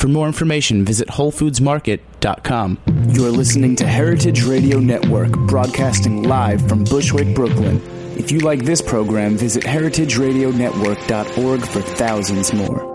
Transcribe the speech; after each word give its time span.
For 0.00 0.08
more 0.08 0.26
information, 0.26 0.82
visit 0.82 1.08
WholeFoodsMarket.com. 1.08 2.78
You're 3.10 3.30
listening 3.30 3.76
to 3.76 3.86
Heritage 3.86 4.44
Radio 4.44 4.78
Network, 4.78 5.32
broadcasting 5.46 6.22
live 6.22 6.66
from 6.66 6.84
Bushwick, 6.84 7.34
Brooklyn. 7.34 7.82
If 8.16 8.32
you 8.32 8.38
like 8.38 8.64
this 8.64 8.80
program, 8.80 9.36
visit 9.36 9.62
heritageradionetwork.org 9.62 11.66
for 11.66 11.82
thousands 11.82 12.54
more. 12.54 12.89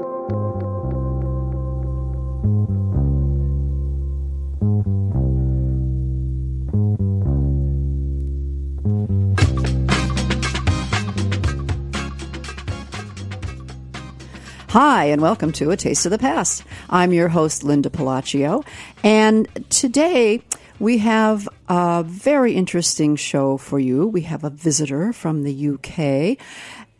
Hi, 14.77 15.05
and 15.05 15.21
welcome 15.21 15.53
to 15.53 15.71
A 15.71 15.77
Taste 15.77 16.05
of 16.05 16.09
the 16.09 16.17
Past. 16.17 16.65
I'm 16.89 17.13
your 17.13 17.29
host, 17.29 17.63
Linda 17.63 17.89
Pelaccio, 17.89 18.65
and 19.05 19.47
today 19.69 20.41
we 20.79 20.97
have 20.97 21.47
a 21.69 22.03
very 22.05 22.55
interesting 22.55 23.15
show 23.15 23.55
for 23.55 23.79
you. 23.79 24.05
We 24.05 24.23
have 24.23 24.43
a 24.43 24.49
visitor 24.49 25.13
from 25.13 25.43
the 25.43 25.69
UK, 25.69 26.37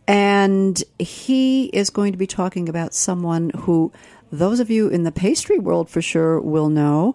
and 0.08 0.82
he 1.00 1.66
is 1.66 1.90
going 1.90 2.14
to 2.14 2.18
be 2.18 2.26
talking 2.26 2.70
about 2.70 2.94
someone 2.94 3.50
who 3.50 3.92
those 4.32 4.62
of 4.62 4.70
you 4.70 4.88
in 4.88 5.04
the 5.04 5.12
pastry 5.12 5.60
world 5.60 5.90
for 5.90 6.02
sure 6.02 6.40
will 6.40 6.70
know. 6.70 7.14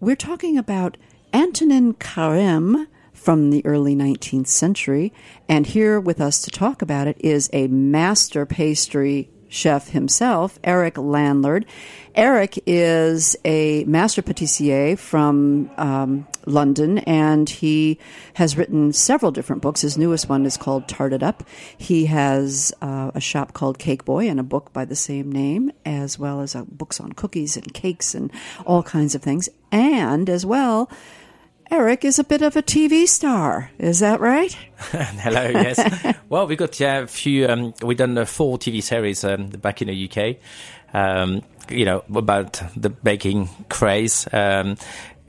We're 0.00 0.16
talking 0.16 0.56
about 0.56 0.96
Antonin 1.34 1.92
Carême 1.92 2.86
from 3.12 3.50
the 3.50 3.66
early 3.66 3.94
19th 3.94 4.46
century. 4.46 5.12
And 5.46 5.66
here 5.66 6.00
with 6.00 6.22
us 6.22 6.40
to 6.40 6.50
talk 6.50 6.80
about 6.80 7.06
it 7.06 7.18
is 7.20 7.50
a 7.52 7.66
master 7.66 8.46
pastry 8.46 9.28
chef 9.48 9.88
himself, 9.88 10.58
Eric 10.62 10.94
Lanlard. 10.94 11.64
Eric 12.14 12.58
is 12.66 13.36
a 13.44 13.84
master 13.84 14.22
patissier 14.22 14.98
from 14.98 15.70
um, 15.76 16.26
London, 16.46 16.98
and 16.98 17.48
he 17.48 17.98
has 18.34 18.56
written 18.56 18.92
several 18.92 19.30
different 19.30 19.62
books. 19.62 19.82
His 19.82 19.96
newest 19.96 20.28
one 20.28 20.44
is 20.44 20.56
called 20.56 20.88
Tart 20.88 21.12
It 21.12 21.22
Up. 21.22 21.44
He 21.76 22.06
has 22.06 22.72
uh, 22.82 23.12
a 23.14 23.20
shop 23.20 23.52
called 23.52 23.78
Cake 23.78 24.04
Boy 24.04 24.28
and 24.28 24.40
a 24.40 24.42
book 24.42 24.72
by 24.72 24.84
the 24.84 24.96
same 24.96 25.30
name, 25.30 25.70
as 25.84 26.18
well 26.18 26.40
as 26.40 26.56
uh, 26.56 26.64
books 26.64 26.98
on 26.98 27.12
cookies 27.12 27.56
and 27.56 27.72
cakes 27.72 28.14
and 28.14 28.32
all 28.66 28.82
kinds 28.82 29.14
of 29.14 29.22
things. 29.22 29.48
And 29.70 30.28
as 30.28 30.44
well, 30.44 30.90
Eric 31.70 32.04
is 32.04 32.18
a 32.18 32.24
bit 32.24 32.42
of 32.42 32.56
a 32.56 32.62
TV 32.62 33.06
star. 33.06 33.70
Is 33.78 34.00
that 34.00 34.20
right? 34.20 34.52
Hello. 34.78 35.42
Yes. 35.42 36.16
well, 36.28 36.46
we 36.46 36.56
got 36.56 36.78
yeah, 36.80 37.00
a 37.00 37.06
few. 37.06 37.46
Um, 37.46 37.74
we 37.82 37.94
done 37.94 38.16
uh, 38.16 38.24
four 38.24 38.58
TV 38.58 38.82
series 38.82 39.22
um, 39.24 39.48
back 39.48 39.82
in 39.82 39.88
the 39.88 40.10
UK. 40.10 40.36
Um, 40.94 41.42
you 41.68 41.84
know 41.84 42.04
about 42.14 42.62
the 42.74 42.88
baking 42.88 43.50
craze. 43.68 44.26
Um, 44.32 44.76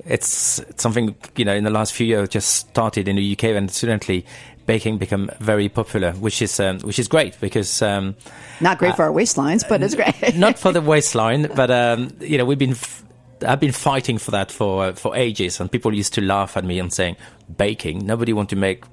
it's, 0.06 0.60
it's 0.60 0.82
something 0.82 1.16
you 1.36 1.44
know 1.44 1.54
in 1.54 1.66
the 1.66 1.70
last 1.70 1.94
few 1.94 2.08
years 2.08 2.30
just 2.30 2.70
started 2.70 3.10
in 3.10 3.18
the 3.18 3.34
UK 3.34 3.44
and 3.46 3.70
suddenly 3.70 4.26
baking 4.66 4.98
become 4.98 5.30
very 5.40 5.68
popular, 5.68 6.14
which 6.14 6.42
is 6.42 6.60
um, 6.60 6.80
which 6.82 7.00
is 7.00 7.08
great 7.08 7.40
because 7.42 7.82
um, 7.82 8.16
not 8.62 8.78
great 8.78 8.94
uh, 8.94 8.96
for 8.96 9.04
our 9.04 9.12
waistlines, 9.12 9.68
but 9.68 9.82
it's 9.84 9.96
great. 9.96 10.36
not 10.36 10.58
for 10.58 10.72
the 10.72 10.82
waistline, 10.82 11.50
but 11.54 11.70
um, 11.70 12.12
you 12.22 12.38
know 12.38 12.46
we've 12.46 12.60
been. 12.60 12.72
F- 12.72 13.04
I've 13.46 13.60
been 13.60 13.72
fighting 13.72 14.18
for 14.18 14.32
that 14.32 14.52
for 14.52 14.86
uh, 14.86 14.94
for 14.94 15.16
ages, 15.16 15.60
and 15.60 15.72
people 15.72 15.94
used 15.94 16.14
to 16.16 16.22
laugh 16.22 16.58
at 16.58 16.64
me 16.64 16.80
and 16.80 16.92
saying, 16.92 17.16
"Baking? 17.58 18.06
Nobody 18.06 18.34
want 18.34 18.50
to 18.50 18.56
make, 18.56 18.84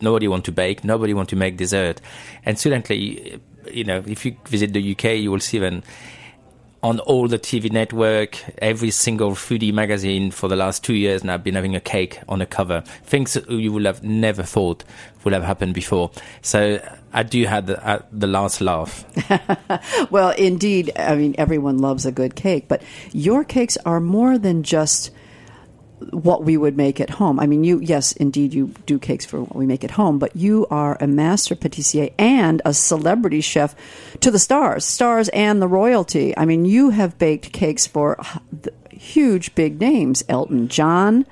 nobody 0.00 0.28
want 0.28 0.44
to 0.46 0.52
bake, 0.52 0.84
nobody 0.84 1.14
want 1.14 1.28
to 1.30 1.36
make 1.36 1.56
dessert." 1.56 2.00
And 2.44 2.58
suddenly, 2.58 3.40
you 3.70 3.84
know, 3.84 4.02
if 4.06 4.24
you 4.24 4.36
visit 4.46 4.72
the 4.72 4.92
UK, 4.92 5.16
you 5.16 5.30
will 5.30 5.40
see 5.40 5.58
then 5.58 5.84
on 6.86 7.00
all 7.00 7.26
the 7.26 7.38
TV 7.38 7.68
network, 7.68 8.38
every 8.58 8.92
single 8.92 9.32
foodie 9.32 9.72
magazine 9.72 10.30
for 10.30 10.46
the 10.46 10.54
last 10.54 10.84
two 10.84 10.94
years 10.94 11.20
and 11.20 11.32
I've 11.32 11.42
been 11.42 11.56
having 11.56 11.74
a 11.74 11.80
cake 11.80 12.20
on 12.28 12.38
the 12.38 12.46
cover. 12.46 12.82
Things 13.02 13.36
you 13.48 13.72
would 13.72 13.84
have 13.84 14.04
never 14.04 14.44
thought 14.44 14.84
would 15.24 15.34
have 15.34 15.42
happened 15.42 15.74
before. 15.74 16.12
So 16.42 16.80
I 17.12 17.24
do 17.24 17.44
have 17.46 17.66
the, 17.66 17.84
uh, 17.84 18.02
the 18.12 18.28
last 18.28 18.60
laugh. 18.60 19.04
well, 20.12 20.30
indeed, 20.30 20.92
I 20.94 21.16
mean, 21.16 21.34
everyone 21.38 21.78
loves 21.78 22.06
a 22.06 22.12
good 22.12 22.36
cake, 22.36 22.68
but 22.68 22.84
your 23.10 23.42
cakes 23.42 23.76
are 23.78 23.98
more 23.98 24.38
than 24.38 24.62
just 24.62 25.10
what 26.10 26.44
we 26.44 26.56
would 26.56 26.76
make 26.76 27.00
at 27.00 27.10
home. 27.10 27.40
I 27.40 27.46
mean, 27.46 27.64
you, 27.64 27.80
yes, 27.80 28.12
indeed, 28.12 28.52
you 28.52 28.68
do 28.84 28.98
cakes 28.98 29.24
for 29.24 29.40
what 29.40 29.56
we 29.56 29.66
make 29.66 29.84
at 29.84 29.92
home, 29.92 30.18
but 30.18 30.36
you 30.36 30.66
are 30.70 30.96
a 31.00 31.06
master 31.06 31.54
patissier 31.54 32.12
and 32.18 32.60
a 32.64 32.74
celebrity 32.74 33.40
chef 33.40 33.74
to 34.20 34.30
the 34.30 34.38
stars, 34.38 34.84
stars 34.84 35.28
and 35.30 35.60
the 35.60 35.68
royalty. 35.68 36.36
I 36.36 36.44
mean, 36.44 36.64
you 36.64 36.90
have 36.90 37.18
baked 37.18 37.52
cakes 37.52 37.86
for 37.86 38.20
huge, 38.90 39.54
big 39.54 39.80
names 39.80 40.22
Elton 40.28 40.68
John, 40.68 41.26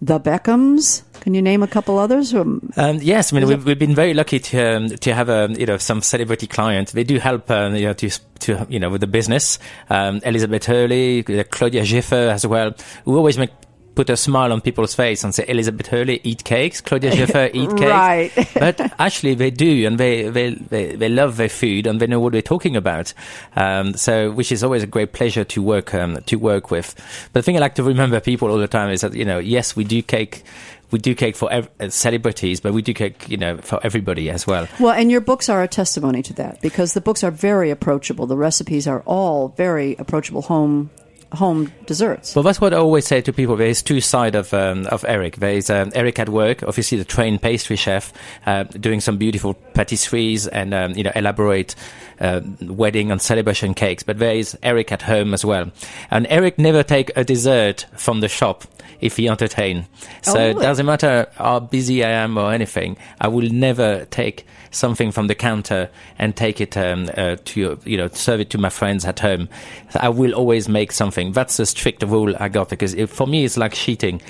the 0.00 0.18
Beckhams. 0.18 1.02
Can 1.20 1.34
you 1.34 1.42
name 1.42 1.62
a 1.62 1.66
couple 1.66 1.98
others? 1.98 2.32
Um, 2.32 2.70
yes, 2.76 3.32
I 3.32 3.36
mean 3.36 3.48
we've, 3.48 3.64
we've, 3.64 3.78
been 3.78 3.94
very 3.94 4.14
lucky 4.14 4.38
to 4.38 4.76
um, 4.76 4.88
to 4.88 5.12
have 5.12 5.28
um, 5.28 5.52
you 5.52 5.66
know 5.66 5.76
some 5.76 6.00
celebrity 6.00 6.46
clients. 6.46 6.92
They 6.92 7.02
do 7.02 7.18
help 7.18 7.50
um, 7.50 7.74
you 7.74 7.86
know 7.86 7.92
to 7.94 8.10
to 8.40 8.66
you 8.68 8.78
know 8.78 8.88
with 8.88 9.00
the 9.00 9.08
business. 9.08 9.58
Um, 9.90 10.20
Elizabeth 10.24 10.64
Hurley, 10.64 11.24
Claudia 11.24 11.84
Schiffer 11.84 12.30
as 12.30 12.46
well. 12.46 12.72
We 13.04 13.14
always 13.14 13.36
make 13.36 13.50
put 13.98 14.10
a 14.10 14.16
smile 14.16 14.52
on 14.52 14.60
people's 14.60 14.94
face 14.94 15.24
and 15.24 15.34
say 15.34 15.44
Elizabeth 15.48 15.88
Hurley 15.88 16.20
eat 16.22 16.44
cakes, 16.44 16.80
Claudia 16.80 17.10
Schiffer 17.16 17.50
eat 17.52 17.68
cakes. 17.70 17.80
right. 17.80 18.30
but 18.54 18.80
actually 19.00 19.34
they 19.34 19.50
do 19.50 19.88
and 19.88 19.98
they, 19.98 20.28
they, 20.28 20.50
they, 20.50 20.94
they, 20.94 21.08
love 21.08 21.36
their 21.36 21.48
food 21.48 21.84
and 21.84 21.98
they 21.98 22.06
know 22.06 22.20
what 22.20 22.32
they're 22.32 22.40
talking 22.40 22.76
about. 22.76 23.12
Um, 23.56 23.94
so, 23.94 24.30
which 24.30 24.52
is 24.52 24.62
always 24.62 24.84
a 24.84 24.86
great 24.86 25.14
pleasure 25.14 25.42
to 25.42 25.60
work, 25.60 25.94
um, 25.94 26.22
to 26.26 26.36
work 26.36 26.70
with. 26.70 26.94
But 27.32 27.40
the 27.40 27.42
thing 27.42 27.56
I 27.56 27.58
like 27.58 27.74
to 27.74 27.82
remember 27.82 28.20
people 28.20 28.50
all 28.50 28.58
the 28.58 28.68
time 28.68 28.90
is 28.90 29.00
that, 29.00 29.14
you 29.14 29.24
know, 29.24 29.40
yes, 29.40 29.74
we 29.74 29.82
do 29.82 30.00
cake 30.00 30.44
we 30.92 31.00
do 31.00 31.16
cake 31.16 31.34
for 31.34 31.52
ev- 31.52 31.68
uh, 31.80 31.88
celebrities, 31.90 32.60
but 32.60 32.72
we 32.72 32.82
do 32.82 32.94
cake, 32.94 33.28
you 33.28 33.36
know, 33.36 33.56
for 33.58 33.80
everybody 33.82 34.30
as 34.30 34.46
well. 34.46 34.68
Well, 34.78 34.94
and 34.94 35.10
your 35.10 35.20
books 35.20 35.48
are 35.48 35.62
a 35.62 35.68
testimony 35.68 36.22
to 36.22 36.32
that 36.34 36.60
because 36.62 36.94
the 36.94 37.00
books 37.00 37.24
are 37.24 37.32
very 37.32 37.70
approachable. 37.70 38.26
The 38.26 38.36
recipes 38.36 38.86
are 38.86 39.00
all 39.00 39.48
very 39.48 39.96
approachable 39.96 40.42
home 40.42 40.90
home 41.32 41.72
desserts. 41.86 42.34
Well, 42.34 42.42
that's 42.42 42.60
what 42.60 42.72
I 42.72 42.78
always 42.78 43.06
say 43.06 43.20
to 43.20 43.32
people. 43.32 43.56
There 43.56 43.66
is 43.66 43.82
two 43.82 44.00
sides 44.00 44.36
of 44.36 44.54
um, 44.54 44.86
of 44.86 45.04
Eric. 45.06 45.36
There 45.36 45.52
is 45.52 45.70
um, 45.70 45.92
Eric 45.94 46.18
at 46.18 46.28
work, 46.28 46.62
obviously 46.62 46.98
the 46.98 47.04
trained 47.04 47.42
pastry 47.42 47.76
chef, 47.76 48.12
uh, 48.46 48.64
doing 48.64 49.00
some 49.00 49.18
beautiful 49.18 49.54
patisseries 49.74 50.48
and 50.50 50.72
um, 50.72 50.92
you 50.92 51.04
know 51.04 51.12
elaborate 51.14 51.74
uh, 52.20 52.40
wedding 52.62 53.10
and 53.10 53.20
celebration 53.20 53.74
cakes. 53.74 54.02
But 54.02 54.18
there 54.18 54.34
is 54.34 54.56
Eric 54.62 54.92
at 54.92 55.02
home 55.02 55.34
as 55.34 55.44
well, 55.44 55.70
and 56.10 56.26
Eric 56.30 56.58
never 56.58 56.82
take 56.82 57.10
a 57.16 57.24
dessert 57.24 57.86
from 57.96 58.20
the 58.20 58.28
shop 58.28 58.64
if 59.00 59.16
he 59.16 59.28
entertain. 59.28 59.86
So 60.22 60.32
oh, 60.32 60.38
really? 60.38 60.50
it 60.50 60.62
doesn't 60.62 60.86
matter 60.86 61.28
how 61.34 61.60
busy 61.60 62.04
I 62.04 62.10
am 62.10 62.36
or 62.36 62.52
anything. 62.52 62.96
I 63.20 63.28
will 63.28 63.48
never 63.48 64.06
take 64.06 64.46
something 64.70 65.10
from 65.10 65.26
the 65.26 65.34
counter 65.34 65.90
and 66.18 66.36
take 66.36 66.60
it 66.60 66.76
um, 66.76 67.08
uh, 67.16 67.36
to 67.44 67.78
you 67.84 67.96
know 67.96 68.08
serve 68.08 68.40
it 68.40 68.50
to 68.50 68.58
my 68.58 68.68
friends 68.68 69.04
at 69.04 69.20
home. 69.20 69.48
I 69.94 70.08
will 70.08 70.34
always 70.34 70.68
make 70.68 70.92
something. 70.92 71.32
That's 71.32 71.58
a 71.58 71.66
strict 71.66 72.02
rule 72.02 72.34
I 72.38 72.48
got 72.48 72.68
because 72.68 72.94
it, 72.94 73.08
for 73.08 73.26
me 73.26 73.44
it's 73.44 73.56
like 73.56 73.72
cheating. 73.72 74.20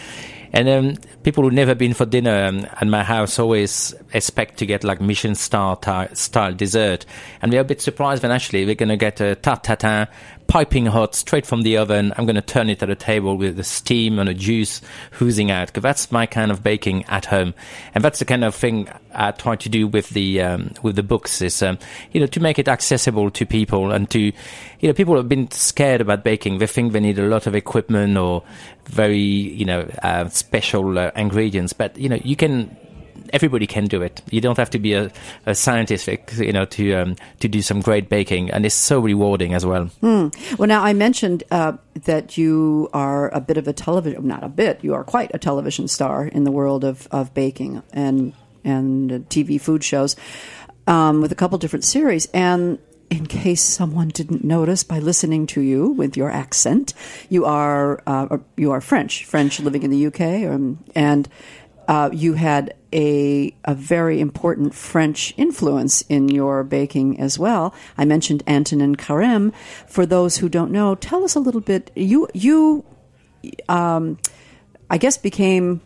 And 0.52 0.69
um, 0.69 0.94
people 1.28 1.44
who've 1.44 1.52
never 1.52 1.75
been 1.75 1.92
for 1.92 2.06
dinner 2.06 2.46
um, 2.46 2.66
at 2.80 2.86
my 2.86 3.04
house 3.04 3.38
always 3.38 3.94
expect 4.14 4.56
to 4.56 4.64
get 4.64 4.82
like 4.82 4.98
Michelin 4.98 5.34
star 5.34 5.76
t- 5.76 6.14
style 6.14 6.54
dessert, 6.54 7.04
and 7.42 7.52
they're 7.52 7.60
a 7.60 7.64
bit 7.64 7.82
surprised 7.82 8.22
when 8.22 8.32
actually 8.32 8.64
we're 8.64 8.75
going 8.75 8.88
to 8.88 8.96
get 8.96 9.20
a 9.20 9.34
tarte 9.34 9.64
tatin 9.64 10.08
piping 10.46 10.86
hot 10.86 11.14
straight 11.14 11.44
from 11.44 11.60
the 11.60 11.76
oven. 11.76 12.14
I'm 12.16 12.25
going 12.25 12.36
to 12.36 12.40
turn 12.40 12.70
it 12.70 12.82
at 12.82 12.88
a 12.88 12.94
table 12.94 13.36
with 13.36 13.56
the 13.56 13.62
steam 13.62 14.19
and 14.19 14.30
the 14.30 14.32
juice 14.32 14.80
oozing 15.20 15.50
out 15.50 15.66
because 15.66 15.82
that's 15.82 16.10
my 16.10 16.25
kind 16.25 16.50
of 16.50 16.62
baking 16.62 17.04
at 17.04 17.26
home, 17.26 17.52
and 17.94 18.02
that's 18.02 18.20
the 18.20 18.24
kind 18.24 18.42
of 18.42 18.54
thing 18.54 18.88
I 19.14 19.32
try 19.32 19.56
to 19.56 19.69
do 19.69 19.86
with 19.86 20.08
the 20.10 20.40
um, 20.40 20.72
with 20.82 20.96
the 20.96 21.02
books 21.02 21.42
is 21.42 21.62
um, 21.62 21.78
you 22.12 22.20
know 22.20 22.26
to 22.26 22.40
make 22.40 22.58
it 22.58 22.69
accessible 22.69 23.31
to 23.32 23.44
people 23.44 23.92
and 23.92 24.08
to 24.10 24.20
you 24.20 24.32
know 24.88 24.94
people 24.94 25.16
have 25.16 25.28
been 25.28 25.50
scared 25.50 26.00
about 26.00 26.24
baking. 26.24 26.56
They 26.56 26.66
think 26.66 26.92
they 26.92 27.00
need 27.00 27.19
a 27.19 27.28
lot 27.28 27.46
of 27.46 27.54
equipment 27.54 28.16
or 28.16 28.42
very 28.86 29.19
you 29.19 29.66
know 29.66 29.88
uh, 30.02 30.28
special 30.28 30.98
uh, 30.98 31.10
ingredients, 31.19 31.73
but 31.73 31.97
you 31.99 32.09
know 32.09 32.19
you 32.23 32.37
can 32.37 32.76
everybody 33.32 33.67
can 33.67 33.87
do 33.87 34.03
it. 34.03 34.23
You 34.31 34.41
don't 34.41 34.56
have 34.56 34.70
to 34.70 34.79
be 34.79 34.94
a, 34.94 35.11
a 35.47 35.55
scientist, 35.55 36.09
you 36.38 36.53
know, 36.53 36.65
to 36.65 36.94
um, 36.94 37.17
to 37.41 37.49
do 37.49 37.62
some 37.62 37.81
great 37.81 38.09
baking, 38.09 38.50
and 38.50 38.65
it's 38.65 38.75
so 38.75 39.00
rewarding 39.00 39.55
as 39.55 39.67
well. 39.67 39.91
Mm. 40.03 40.59
Well, 40.59 40.69
now 40.69 40.82
I 40.82 40.93
mentioned 40.93 41.44
uh, 41.50 41.73
that 42.05 42.38
you 42.38 42.88
are 42.93 43.29
a 43.35 43.41
bit 43.41 43.56
of 43.56 43.69
a 43.69 43.73
television, 43.73 44.26
not 44.26 44.44
a 44.44 44.49
bit, 44.49 44.82
you 44.82 44.94
are 44.94 45.05
quite 45.05 45.31
a 45.35 45.38
television 45.38 45.88
star 45.88 46.26
in 46.26 46.44
the 46.44 46.53
world 46.53 46.85
of, 46.85 47.09
of 47.11 47.35
baking 47.35 47.82
and 47.93 48.32
and 48.65 49.11
TV 49.29 49.61
food 49.61 49.82
shows 49.85 50.17
um, 50.87 51.20
with 51.20 51.31
a 51.32 51.35
couple 51.35 51.59
different 51.59 51.85
series. 51.85 52.26
And 52.35 52.79
in 53.10 53.26
case 53.26 53.62
someone 53.62 54.08
didn't 54.08 54.44
notice 54.44 54.84
by 54.84 54.99
listening 54.99 55.46
to 55.49 55.60
you 55.60 55.88
with 55.88 56.16
your 56.16 56.31
accent, 56.31 56.94
you 57.28 57.44
are 57.44 58.02
uh, 58.06 58.38
you 58.56 58.70
are 58.72 58.81
French, 58.81 59.25
French 59.25 59.60
living 59.60 59.82
in 59.82 59.90
the 59.90 60.06
UK, 60.06 60.50
um, 60.50 60.84
and 60.94 61.28
uh, 61.88 62.10
you 62.12 62.34
had 62.34 62.75
a, 62.93 63.55
a 63.64 63.75
very 63.75 64.20
important 64.20 64.75
French 64.75 65.32
influence 65.38 66.02
in 66.02 66.28
your 66.28 66.62
baking 66.62 67.19
as 67.19 67.38
well. 67.38 67.75
I 67.96 68.05
mentioned 68.05 68.43
Antonin 68.46 68.96
Carême. 68.96 69.55
For 69.87 70.05
those 70.05 70.37
who 70.37 70.49
don't 70.49 70.70
know, 70.70 70.94
tell 70.94 71.25
us 71.25 71.34
a 71.34 71.40
little 71.40 71.62
bit. 71.62 71.90
You 71.96 72.28
you, 72.34 72.84
um, 73.69 74.19
I 74.90 74.99
guess, 74.99 75.16
became 75.16 75.81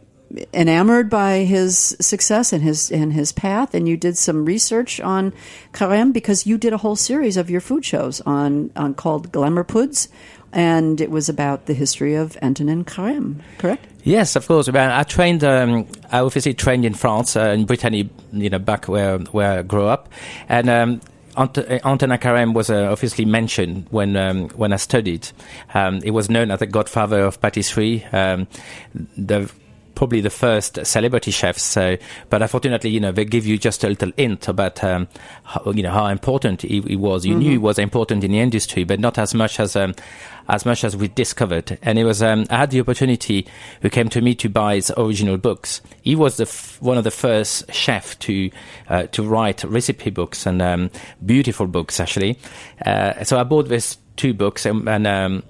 enamored 0.53 1.11
by 1.11 1.39
his 1.39 1.97
success 2.01 2.53
and 2.53 2.63
his 2.63 2.91
and 2.91 3.13
his 3.13 3.33
path, 3.33 3.75
and 3.75 3.89
you 3.89 3.97
did 3.97 4.17
some 4.17 4.45
research 4.45 5.01
on 5.01 5.33
Carême 5.73 6.13
because 6.13 6.47
you 6.47 6.59
did 6.59 6.73
a 6.73 6.79
whole 6.79 6.97
series 6.97 7.37
of 7.37 7.51
your 7.51 7.61
food 7.61 7.85
shows 7.85 8.21
on 8.23 8.71
on 8.77 8.95
called 8.95 9.33
Glamour 9.33 9.65
Puds, 9.65 10.09
and 10.53 11.01
it 11.01 11.11
was 11.11 11.29
about 11.29 11.67
the 11.67 11.75
history 11.75 12.15
of 12.15 12.37
Antonin 12.43 12.85
Carême. 12.85 13.41
Correct? 13.59 13.87
Yes, 14.05 14.35
of 14.35 14.47
course. 14.47 14.69
I 14.69 15.03
trained. 15.05 15.45
Um, 15.45 15.87
I 16.11 16.21
obviously 16.21 16.55
trained 16.55 16.85
in 16.85 16.95
France, 16.95 17.37
uh, 17.37 17.51
in 17.51 17.67
Brittany, 17.67 18.11
you 18.33 18.51
know, 18.51 18.59
back 18.59 18.89
where 18.89 19.19
where 19.19 19.59
I 19.59 19.63
grew 19.63 19.87
up, 19.87 20.09
and. 20.49 20.69
Um, 20.69 21.01
Antonin 21.35 22.19
Carême 22.19 22.53
was 22.53 22.69
uh, 22.69 22.91
obviously 22.93 23.25
mentioned 23.25 23.87
when 23.89 24.17
um, 24.17 24.51
when 24.51 24.71
I 24.71 24.77
studied. 24.77 25.31
Um, 25.73 26.03
he 26.03 26.11
was 26.11 26.29
known 26.29 26.51
as 26.51 26.59
the 26.59 26.67
godfather 26.67 27.21
of 27.21 27.41
patisserie. 27.41 28.05
Um, 28.13 28.47
the 29.17 29.51
probably 29.95 30.21
the 30.21 30.31
first 30.31 30.85
celebrity 30.85 31.31
chefs. 31.31 31.63
So, 31.63 31.97
but 32.31 32.43
unfortunately, 32.43 32.91
you 32.91 33.01
know, 33.01 33.13
they 33.13 33.25
give 33.25 33.47
you 33.47 33.59
just 33.59 33.85
a 33.85 33.89
little 33.89 34.13
hint 34.17 34.49
about, 34.49 34.83
um, 34.83 35.09
how, 35.45 35.71
you 35.71 35.83
know, 35.83 35.91
how 35.91 36.07
important 36.07 36.63
he, 36.63 36.81
he 36.81 36.97
was. 36.97 37.25
You 37.25 37.33
mm-hmm. 37.33 37.41
knew 37.41 37.51
he 37.51 37.59
was 37.59 37.79
important 37.79 38.25
in 38.25 38.31
the 38.31 38.41
industry, 38.41 38.85
but 38.85 39.01
not 39.01 39.19
as 39.19 39.35
much 39.35 39.61
as, 39.61 39.77
um, 39.77 39.95
as 40.49 40.65
much 40.67 40.85
as 40.85 40.97
we 40.97 41.09
discovered. 41.09 41.79
And 41.83 41.99
it 41.99 42.05
was, 42.05 42.23
um, 42.23 42.47
I 42.51 42.59
had 42.59 42.71
the 42.71 42.81
opportunity 42.81 43.47
who 43.81 43.91
came 43.91 44.09
to 44.11 44.21
me 44.21 44.35
to 44.37 44.49
buy 44.49 44.77
his 44.77 44.93
original 44.97 45.37
books. 45.37 45.81
He 46.03 46.17
was 46.17 46.37
the 46.37 46.45
f- 46.45 46.81
one 46.81 46.99
of 46.99 47.05
the 47.05 47.11
first 47.11 47.73
chef 47.73 48.19
to, 48.21 48.51
uh, 48.89 49.05
to 49.05 49.23
write 49.23 49.65
recipe 49.65 50.11
books 50.11 50.47
and, 50.47 50.61
um, 50.61 50.91
beautiful 51.25 51.67
books, 51.67 52.01
actually. 52.01 52.39
Uh, 52.85 53.23
so 53.25 53.39
I 53.39 53.45
bought 53.45 53.69
these 53.69 53.99
two 54.17 54.35
books 54.35 54.67
and, 54.67 54.89
and 54.89 55.07
um, 55.07 55.43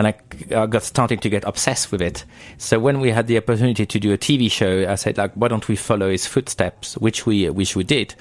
and 0.00 0.06
I, 0.08 0.62
I, 0.62 0.66
got 0.66 0.82
starting 0.82 1.18
to 1.18 1.28
get 1.28 1.44
obsessed 1.44 1.92
with 1.92 2.00
it. 2.00 2.24
So 2.56 2.78
when 2.78 3.00
we 3.00 3.10
had 3.10 3.26
the 3.26 3.36
opportunity 3.36 3.84
to 3.84 4.00
do 4.00 4.14
a 4.14 4.18
TV 4.18 4.50
show, 4.50 4.90
I 4.90 4.94
said, 4.94 5.18
like, 5.18 5.34
why 5.34 5.48
don't 5.48 5.66
we 5.68 5.76
follow 5.76 6.10
his 6.10 6.26
footsteps, 6.26 6.96
which 6.96 7.26
we 7.26 7.50
which 7.50 7.76
we 7.76 7.84
did. 7.84 8.14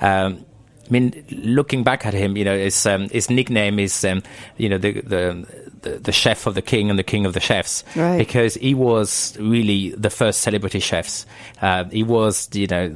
Um, 0.00 0.46
I 0.88 0.92
mean, 0.92 1.24
looking 1.30 1.84
back 1.84 2.06
at 2.06 2.14
him, 2.14 2.36
you 2.36 2.44
know, 2.44 2.56
his 2.56 2.86
um, 2.86 3.08
his 3.10 3.28
nickname 3.28 3.78
is, 3.78 4.04
um, 4.04 4.22
you 4.56 4.68
know, 4.68 4.78
the, 4.78 5.00
the 5.02 5.46
the, 5.82 6.12
chef 6.12 6.46
of 6.46 6.54
the 6.54 6.62
king 6.62 6.90
and 6.90 6.98
the 6.98 7.04
king 7.04 7.26
of 7.26 7.34
the 7.34 7.40
chefs, 7.40 7.84
right. 7.94 8.18
because 8.18 8.54
he 8.54 8.74
was 8.74 9.36
really 9.38 9.90
the 9.90 10.10
first 10.10 10.40
celebrity 10.40 10.80
chefs. 10.80 11.26
Uh, 11.60 11.84
he 11.84 12.02
was, 12.02 12.48
you 12.54 12.66
know, 12.66 12.94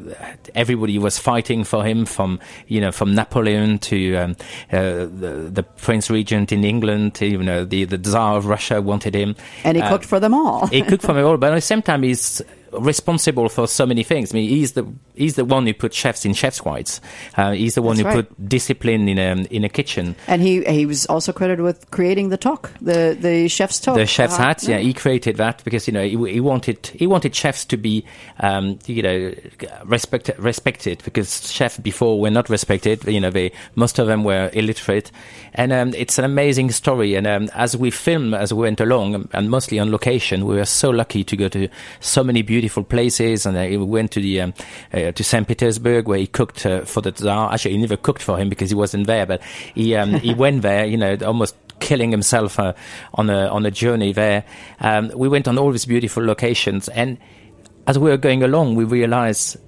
everybody 0.54 0.98
was 0.98 1.18
fighting 1.18 1.64
for 1.64 1.84
him, 1.84 2.04
from 2.04 2.40
you 2.66 2.80
know, 2.80 2.92
from 2.92 3.14
Napoleon 3.14 3.78
to 3.80 4.16
um, 4.16 4.36
uh, 4.72 5.06
the, 5.06 5.50
the, 5.52 5.62
Prince 5.62 6.10
Regent 6.10 6.52
in 6.52 6.64
England, 6.64 7.14
to, 7.16 7.26
you 7.26 7.42
know, 7.42 7.64
the 7.64 7.84
the 7.84 7.98
Tsar 7.98 8.36
of 8.36 8.46
Russia 8.46 8.80
wanted 8.80 9.14
him, 9.14 9.36
and 9.64 9.76
he 9.76 9.82
uh, 9.82 9.88
cooked 9.88 10.06
for 10.06 10.18
them 10.18 10.34
all. 10.34 10.66
he 10.68 10.82
cooked 10.82 11.04
for 11.04 11.12
them 11.12 11.24
all, 11.24 11.36
but 11.36 11.52
at 11.52 11.56
the 11.56 11.60
same 11.60 11.82
time, 11.82 12.02
he's 12.02 12.42
responsible 12.72 13.48
for 13.48 13.66
so 13.66 13.86
many 13.86 14.02
things. 14.02 14.32
I 14.32 14.38
mean, 14.38 14.48
he's 14.48 14.72
the 14.72 14.86
he's 15.14 15.36
the 15.36 15.44
one 15.44 15.66
who 15.66 15.74
put 15.74 15.92
chefs 15.92 16.24
in 16.24 16.34
chefs' 16.34 16.64
whites. 16.64 17.00
Uh, 17.36 17.52
he's 17.52 17.74
the 17.74 17.82
one 17.82 17.96
That's 17.96 18.14
who 18.14 18.20
right. 18.20 18.28
put 18.28 18.48
discipline 18.48 19.08
in 19.08 19.18
a 19.18 19.44
in 19.50 19.64
a 19.64 19.68
kitchen. 19.68 20.16
And 20.26 20.42
he 20.42 20.64
he 20.64 20.86
was 20.86 21.06
also 21.06 21.32
credited 21.32 21.62
with 21.62 21.90
creating 21.90 22.30
the 22.30 22.38
toque, 22.38 22.70
the 22.80 23.16
the 23.18 23.48
chef's 23.48 23.80
toque, 23.80 23.96
the 23.96 24.06
chef's 24.06 24.34
uh-huh. 24.34 24.42
hat. 24.42 24.62
Yeah. 24.64 24.78
he 24.78 24.94
created 24.94 25.36
that 25.36 25.62
because 25.64 25.86
you 25.86 25.92
know 25.92 26.02
he, 26.02 26.32
he 26.32 26.40
wanted 26.40 26.86
he 26.86 27.06
wanted 27.06 27.34
chefs 27.34 27.64
to 27.66 27.76
be 27.76 28.04
um, 28.40 28.78
you 28.86 29.02
know 29.02 29.34
respected 29.84 30.38
respected 30.38 31.02
because 31.04 31.52
chefs 31.52 31.78
before 31.78 32.20
were 32.20 32.30
not 32.30 32.48
respected. 32.48 33.04
You 33.06 33.20
know, 33.20 33.30
they 33.30 33.52
most 33.74 33.98
of 33.98 34.06
them 34.06 34.24
were 34.24 34.50
illiterate, 34.54 35.10
and 35.54 35.72
um, 35.72 35.94
it's 35.94 36.18
an 36.18 36.24
amazing 36.24 36.70
story. 36.70 37.14
And 37.14 37.26
um, 37.26 37.50
as 37.54 37.76
we 37.76 37.90
film 37.90 38.34
as 38.34 38.52
we 38.52 38.62
went 38.62 38.80
along, 38.80 39.28
and 39.32 39.50
mostly 39.50 39.78
on 39.78 39.90
location, 39.90 40.46
we 40.46 40.56
were 40.56 40.64
so 40.64 40.90
lucky 40.90 41.22
to 41.24 41.36
go 41.36 41.48
to 41.48 41.68
so 42.00 42.24
many 42.24 42.42
beautiful 42.42 42.61
beautiful 42.62 42.84
places. 42.84 43.44
And 43.44 43.58
he 43.58 43.76
went 43.76 44.12
to 44.12 44.20
the 44.20 44.40
um, 44.40 44.54
uh, 44.92 45.10
to 45.12 45.24
St. 45.24 45.46
Petersburg 45.46 46.06
where 46.06 46.18
he 46.18 46.26
cooked 46.26 46.64
uh, 46.64 46.84
for 46.84 47.00
the 47.00 47.10
Tsar. 47.12 47.52
Actually, 47.52 47.72
he 47.72 47.78
never 47.78 47.96
cooked 47.96 48.22
for 48.22 48.38
him 48.38 48.48
because 48.48 48.70
he 48.70 48.76
wasn't 48.76 49.06
there, 49.06 49.26
but 49.26 49.42
he 49.74 49.96
um, 49.96 50.14
he 50.14 50.32
went 50.44 50.62
there. 50.62 50.86
You 50.86 50.96
know, 50.96 51.16
almost 51.26 51.56
killing 51.80 52.12
himself 52.12 52.58
uh, 52.58 52.72
on 53.14 53.28
a 53.28 53.48
on 53.48 53.66
a 53.66 53.70
journey 53.70 54.12
there. 54.12 54.44
Um, 54.80 55.10
we 55.14 55.28
went 55.28 55.48
on 55.48 55.58
all 55.58 55.72
these 55.72 55.86
beautiful 55.86 56.24
locations, 56.24 56.88
and 56.88 57.18
as 57.86 57.98
we 57.98 58.10
were 58.10 58.16
going 58.16 58.42
along, 58.42 58.76
we 58.76 58.84
realized 58.84 59.58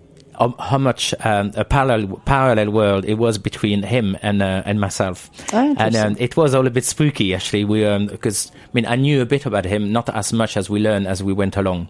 how 0.59 0.79
much 0.79 1.15
um, 1.21 1.53
a 1.57 1.65
parallel 1.65 2.21
parallel 2.25 2.71
world 2.71 3.05
it 3.05 3.15
was 3.15 3.39
between 3.39 3.83
him 3.83 4.17
and 4.23 4.43
uh, 4.43 4.63
and 4.65 4.81
myself, 4.81 5.31
oh, 5.53 5.75
and 5.79 5.97
um, 5.97 6.17
it 6.19 6.37
was 6.37 6.55
all 6.55 6.67
a 6.67 6.71
bit 6.71 6.85
spooky 6.85 7.35
actually. 7.35 7.65
We 7.65 7.85
because 8.09 8.51
um, 8.51 8.57
I 8.65 8.69
mean 8.73 8.87
I 8.87 8.97
knew 8.97 9.23
a 9.23 9.27
bit 9.27 9.47
about 9.47 9.65
him, 9.65 9.93
not 9.93 10.09
as 10.15 10.33
much 10.33 10.57
as 10.57 10.69
we 10.69 10.81
learned 10.81 11.07
as 11.07 11.23
we 11.23 11.33
went 11.33 11.57
along, 11.57 11.89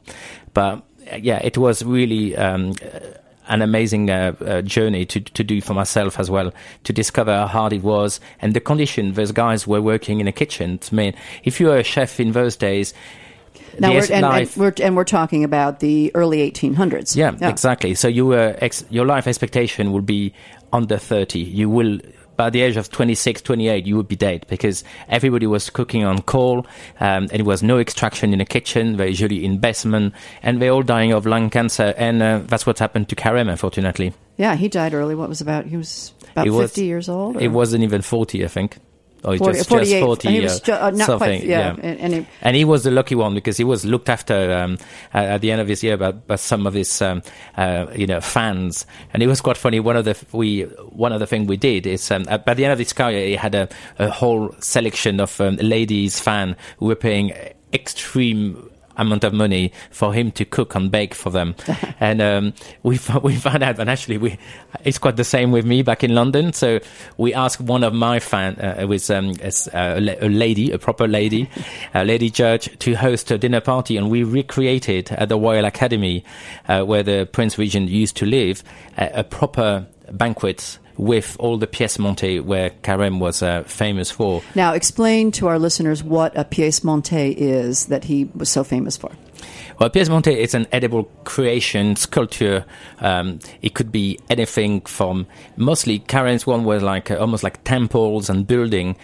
but 0.52 0.82
yeah, 1.20 1.40
it 1.42 1.58
was 1.58 1.84
really 1.84 2.36
um, 2.36 2.74
an 3.48 3.62
amazing 3.62 4.10
uh, 4.10 4.34
uh, 4.40 4.62
journey 4.62 5.04
to 5.06 5.20
to 5.20 5.44
do 5.44 5.60
for 5.60 5.74
myself 5.74 6.18
as 6.18 6.30
well 6.30 6.52
to 6.84 6.92
discover 6.92 7.32
how 7.32 7.46
hard 7.46 7.72
it 7.72 7.82
was 7.82 8.20
and 8.40 8.54
the 8.54 8.60
condition 8.60 9.12
those 9.12 9.32
guys 9.32 9.66
were 9.66 9.82
working 9.82 10.20
in 10.20 10.28
a 10.28 10.32
kitchen. 10.32 10.80
I 10.90 10.94
mean, 10.94 11.14
if 11.44 11.60
you 11.60 11.66
were 11.66 11.78
a 11.78 11.84
chef 11.84 12.20
in 12.20 12.32
those 12.32 12.56
days. 12.56 12.94
Now 13.78 13.90
we're, 13.90 14.06
and, 14.12 14.24
and, 14.24 14.56
we're, 14.56 14.72
and 14.80 14.94
we're 14.94 15.02
talking 15.02 15.42
about 15.42 15.80
the 15.80 16.12
early 16.14 16.48
1800s. 16.48 17.16
Yeah, 17.16 17.34
yeah. 17.40 17.48
exactly. 17.48 17.96
So 17.96 18.06
you 18.06 18.24
were 18.24 18.56
ex- 18.60 18.84
your 18.88 19.04
life 19.04 19.26
expectation 19.26 19.90
will 19.90 20.00
be 20.00 20.32
under 20.72 20.96
30. 20.96 21.40
You 21.40 21.68
will 21.68 21.98
by 22.36 22.50
the 22.50 22.62
age 22.62 22.76
of 22.76 22.90
26, 22.90 23.42
28, 23.42 23.86
you 23.86 23.96
would 23.96 24.08
be 24.08 24.16
dead 24.16 24.46
because 24.48 24.84
everybody 25.08 25.46
was 25.46 25.70
cooking 25.70 26.04
on 26.04 26.22
coal 26.22 26.66
um, 27.00 27.24
and 27.24 27.30
there 27.30 27.44
was 27.44 27.62
no 27.62 27.78
extraction 27.78 28.32
in 28.32 28.38
the 28.38 28.44
kitchen. 28.44 28.96
They're 28.96 29.08
usually 29.08 29.44
in 29.44 29.58
basement 29.58 30.14
and 30.42 30.60
they're 30.60 30.70
all 30.70 30.82
dying 30.82 31.12
of 31.12 31.26
lung 31.26 31.50
cancer. 31.50 31.94
And 31.96 32.22
uh, 32.22 32.40
that's 32.44 32.66
what 32.66 32.78
happened 32.78 33.08
to 33.10 33.16
Carême, 33.16 33.50
unfortunately. 33.50 34.12
Yeah, 34.36 34.56
he 34.56 34.68
died 34.68 34.94
early. 34.94 35.14
What 35.14 35.28
was 35.28 35.40
about? 35.40 35.66
He 35.66 35.76
was 35.76 36.12
about 36.32 36.46
he 36.46 36.50
50 36.50 36.62
was, 36.62 36.78
years 36.78 37.08
old? 37.08 37.36
Or? 37.36 37.40
It 37.40 37.52
wasn't 37.52 37.84
even 37.84 38.02
40, 38.02 38.44
I 38.44 38.48
think. 38.48 38.78
Oh, 39.24 39.36
40, 39.36 39.58
just, 39.58 39.68
48. 39.70 39.90
just 39.90 40.04
40 40.04 40.28
he 40.28 40.40
was 40.40 40.60
ju- 40.60 40.72
uh, 40.72 40.94
something. 40.96 41.40
Quite, 41.40 41.44
yeah. 41.44 41.58
yeah. 41.58 41.80
And, 41.82 42.00
and, 42.00 42.12
he, 42.14 42.26
and, 42.42 42.56
he, 42.56 42.64
was 42.64 42.84
the 42.84 42.90
lucky 42.90 43.14
one 43.14 43.34
because 43.34 43.56
he 43.56 43.64
was 43.64 43.84
looked 43.84 44.10
after 44.10 44.52
um, 44.52 44.78
at 45.14 45.40
the 45.40 45.50
end 45.50 45.62
of 45.62 45.68
his 45.68 45.82
year 45.82 45.96
by, 45.96 46.12
by 46.12 46.36
some 46.36 46.66
of 46.66 46.74
his 46.74 47.00
um, 47.00 47.22
uh, 47.56 47.86
you 47.94 48.06
know 48.06 48.20
fans. 48.20 48.86
And 49.12 49.22
it 49.22 49.26
was 49.26 49.40
quite 49.40 49.56
funny. 49.56 49.80
One 49.80 49.96
of 49.96 50.04
the 50.04 50.16
we 50.32 50.62
one 50.62 51.12
of 51.12 51.20
the 51.20 51.26
things 51.26 51.48
we 51.48 51.56
did 51.56 51.86
is 51.86 52.10
um, 52.10 52.24
by 52.44 52.54
the 52.54 52.64
end 52.64 52.72
of 52.72 52.78
his 52.78 52.92
career, 52.92 53.26
he 53.28 53.36
had 53.36 53.54
a, 53.54 53.68
a 53.98 54.10
whole 54.10 54.54
selection 54.60 55.20
of 55.20 55.40
um, 55.40 55.56
ladies 55.56 56.20
fan 56.20 56.56
who 56.78 56.86
were 56.86 56.94
paying 56.94 57.32
extreme 57.72 58.70
amount 58.96 59.24
of 59.24 59.32
money 59.32 59.72
for 59.90 60.12
him 60.12 60.30
to 60.32 60.44
cook 60.44 60.74
and 60.74 60.90
bake 60.90 61.14
for 61.14 61.30
them. 61.30 61.54
and 62.00 62.20
um, 62.22 62.52
we 62.82 62.98
we 63.22 63.36
found 63.36 63.62
out 63.62 63.76
that 63.76 63.88
actually 63.88 64.18
we 64.18 64.38
it's 64.84 64.98
quite 64.98 65.16
the 65.16 65.24
same 65.24 65.50
with 65.52 65.64
me 65.64 65.82
back 65.82 66.04
in 66.04 66.14
London. 66.14 66.52
So 66.52 66.80
we 67.16 67.34
asked 67.34 67.60
one 67.60 67.84
of 67.84 67.94
my 67.94 68.20
fan 68.20 68.54
uh, 68.56 68.76
it 68.80 68.84
was 68.86 69.10
um, 69.10 69.30
a, 69.40 69.46
s- 69.46 69.68
a 69.72 69.98
a 70.20 70.28
lady, 70.28 70.70
a 70.72 70.78
proper 70.78 71.06
lady, 71.08 71.48
a 71.94 72.04
lady 72.04 72.30
judge, 72.30 72.76
to 72.80 72.94
host 72.94 73.30
a 73.30 73.38
dinner 73.38 73.60
party, 73.60 73.96
and 73.96 74.10
we 74.10 74.22
recreated 74.24 75.10
at 75.12 75.28
the 75.28 75.38
Royal 75.38 75.64
Academy, 75.64 76.24
uh, 76.68 76.82
where 76.84 77.02
the 77.02 77.28
Prince 77.32 77.58
Regent 77.58 77.88
used 77.88 78.16
to 78.16 78.26
live, 78.26 78.62
a, 78.98 79.20
a 79.20 79.24
proper 79.24 79.86
banquet. 80.12 80.78
With 80.96 81.36
all 81.40 81.58
the 81.58 81.66
pièces 81.66 81.98
montées 81.98 82.40
where 82.44 82.70
Carême 82.70 83.18
was 83.18 83.42
uh, 83.42 83.64
famous 83.64 84.10
for. 84.10 84.42
Now, 84.54 84.74
explain 84.74 85.32
to 85.32 85.48
our 85.48 85.58
listeners 85.58 86.04
what 86.04 86.36
a 86.38 86.44
pièce 86.44 86.82
montée 86.82 87.34
is 87.36 87.86
that 87.86 88.04
he 88.04 88.30
was 88.34 88.48
so 88.48 88.62
famous 88.62 88.96
for. 88.96 89.10
Well, 89.78 89.90
pièce 89.90 90.08
montée 90.08 90.36
is 90.36 90.54
an 90.54 90.66
edible 90.70 91.04
creation, 91.24 91.96
sculpture. 91.96 92.64
Um, 93.00 93.40
it 93.60 93.74
could 93.74 93.90
be 93.90 94.20
anything 94.30 94.82
from 94.82 95.26
mostly 95.56 95.98
Carême's 95.98 96.46
one 96.46 96.64
was 96.64 96.82
like 96.82 97.10
uh, 97.10 97.16
almost 97.16 97.42
like 97.42 97.64
temples 97.64 98.30
and 98.30 98.46
building 98.46 98.96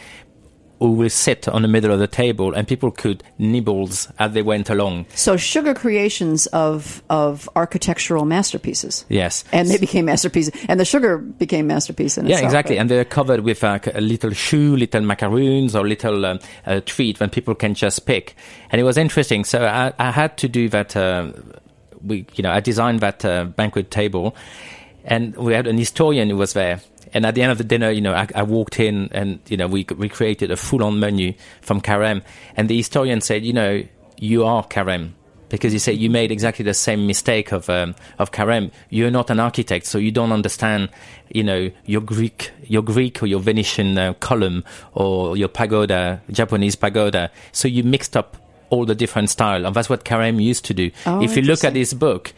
who 0.81 0.93
will 0.93 1.11
sit 1.11 1.47
on 1.47 1.63
the 1.63 1.69
middle 1.69 1.93
of 1.93 1.99
the 2.01 2.07
table 2.09 2.55
and 2.55 2.67
people 2.67 2.91
could 2.91 3.23
nibbles 3.39 4.09
as 4.19 4.33
they 4.33 4.43
went 4.43 4.71
along. 4.71 5.05
So, 5.15 5.37
sugar 5.37 5.75
creations 5.75 6.47
of 6.49 7.03
of 7.11 7.49
architectural 7.55 8.25
masterpieces. 8.25 9.05
Yes. 9.09 9.45
And 9.53 9.69
they 9.69 9.77
became 9.79 10.07
masterpieces, 10.07 10.53
and 10.69 10.81
the 10.81 10.85
sugar 10.87 11.19
became 11.19 11.67
masterpiece 11.67 12.17
in 12.19 12.27
Yeah, 12.27 12.37
itself. 12.37 12.49
exactly. 12.49 12.77
right? 12.77 12.81
And 12.81 12.91
they're 12.91 13.05
covered 13.05 13.41
with 13.41 13.63
like 13.63 13.87
a 13.95 14.01
little 14.01 14.31
choux, 14.33 14.75
little 14.77 15.03
macaroons, 15.03 15.77
or 15.77 15.87
little 15.87 16.25
um, 16.27 16.39
uh, 16.67 16.81
treat 16.87 17.21
when 17.21 17.29
people 17.31 17.55
can 17.55 17.75
just 17.75 18.07
pick. 18.07 18.35
And 18.71 18.81
it 18.81 18.85
was 18.85 18.97
interesting. 18.97 19.45
So 19.45 19.65
I, 19.67 19.93
I 19.99 20.11
had 20.11 20.37
to 20.39 20.49
do 20.49 20.69
that. 20.71 20.97
Uh, 20.97 21.33
we, 22.03 22.25
you 22.35 22.43
know, 22.43 22.51
I 22.51 22.61
designed 22.61 23.01
that 23.01 23.23
uh, 23.25 23.45
banquet 23.45 23.91
table, 23.91 24.35
and 25.05 25.37
we 25.37 25.53
had 25.53 25.67
an 25.67 25.77
historian 25.77 26.31
who 26.31 26.37
was 26.39 26.55
there. 26.55 26.81
And 27.13 27.27
at 27.27 27.35
the 27.35 27.43
end 27.43 27.53
of 27.53 27.59
the 27.59 27.65
dinner, 27.65 27.91
you 27.91 28.01
know, 28.01 28.15
I, 28.15 28.29
I 28.35 28.43
walked 28.43 28.79
in, 28.79 29.09
and 29.13 29.41
you 29.49 29.57
know, 29.57 29.67
we 29.67 29.87
we 29.97 30.09
created 30.09 30.51
a 30.51 30.57
full-on 30.57 31.01
menu 31.01 31.35
from 31.61 31.81
Carême. 31.81 32.23
And 32.57 32.69
the 32.69 32.77
historian 32.77 33.21
said, 33.21 33.45
you 33.45 33.53
know, 33.53 33.83
you 34.19 34.45
are 34.45 34.65
Carême 34.65 35.13
because 35.51 35.73
he 35.73 35.79
said 35.79 35.99
you 35.99 36.09
made 36.09 36.31
exactly 36.31 36.65
the 36.65 36.73
same 36.73 37.07
mistake 37.07 37.53
of 37.53 37.69
um, 37.69 37.95
of 38.19 38.31
Carême. 38.31 38.71
You're 38.89 39.11
not 39.11 39.29
an 39.31 39.41
architect, 39.41 39.87
so 39.87 39.99
you 39.99 40.11
don't 40.11 40.33
understand, 40.33 40.89
you 41.29 41.45
know, 41.45 41.71
your 41.85 42.01
Greek, 42.01 42.53
your 42.65 42.83
Greek 42.83 43.23
or 43.23 43.27
your 43.27 43.41
Venetian 43.41 43.99
uh, 43.99 44.15
column 44.15 44.65
or 44.95 45.37
your 45.37 45.49
pagoda, 45.49 46.23
Japanese 46.31 46.77
pagoda. 46.77 47.31
So 47.53 47.69
you 47.69 47.83
mixed 47.83 48.17
up 48.17 48.37
all 48.71 48.87
the 48.87 48.95
different 48.95 49.29
style, 49.29 49.67
and 49.67 49.75
that's 49.75 49.91
what 49.91 50.05
Carême 50.05 50.43
used 50.43 50.65
to 50.67 50.75
do. 50.75 50.91
Oh, 51.05 51.23
if 51.23 51.37
you 51.37 51.43
look 51.43 51.65
at 51.65 51.75
his 51.75 51.93
book. 51.93 52.33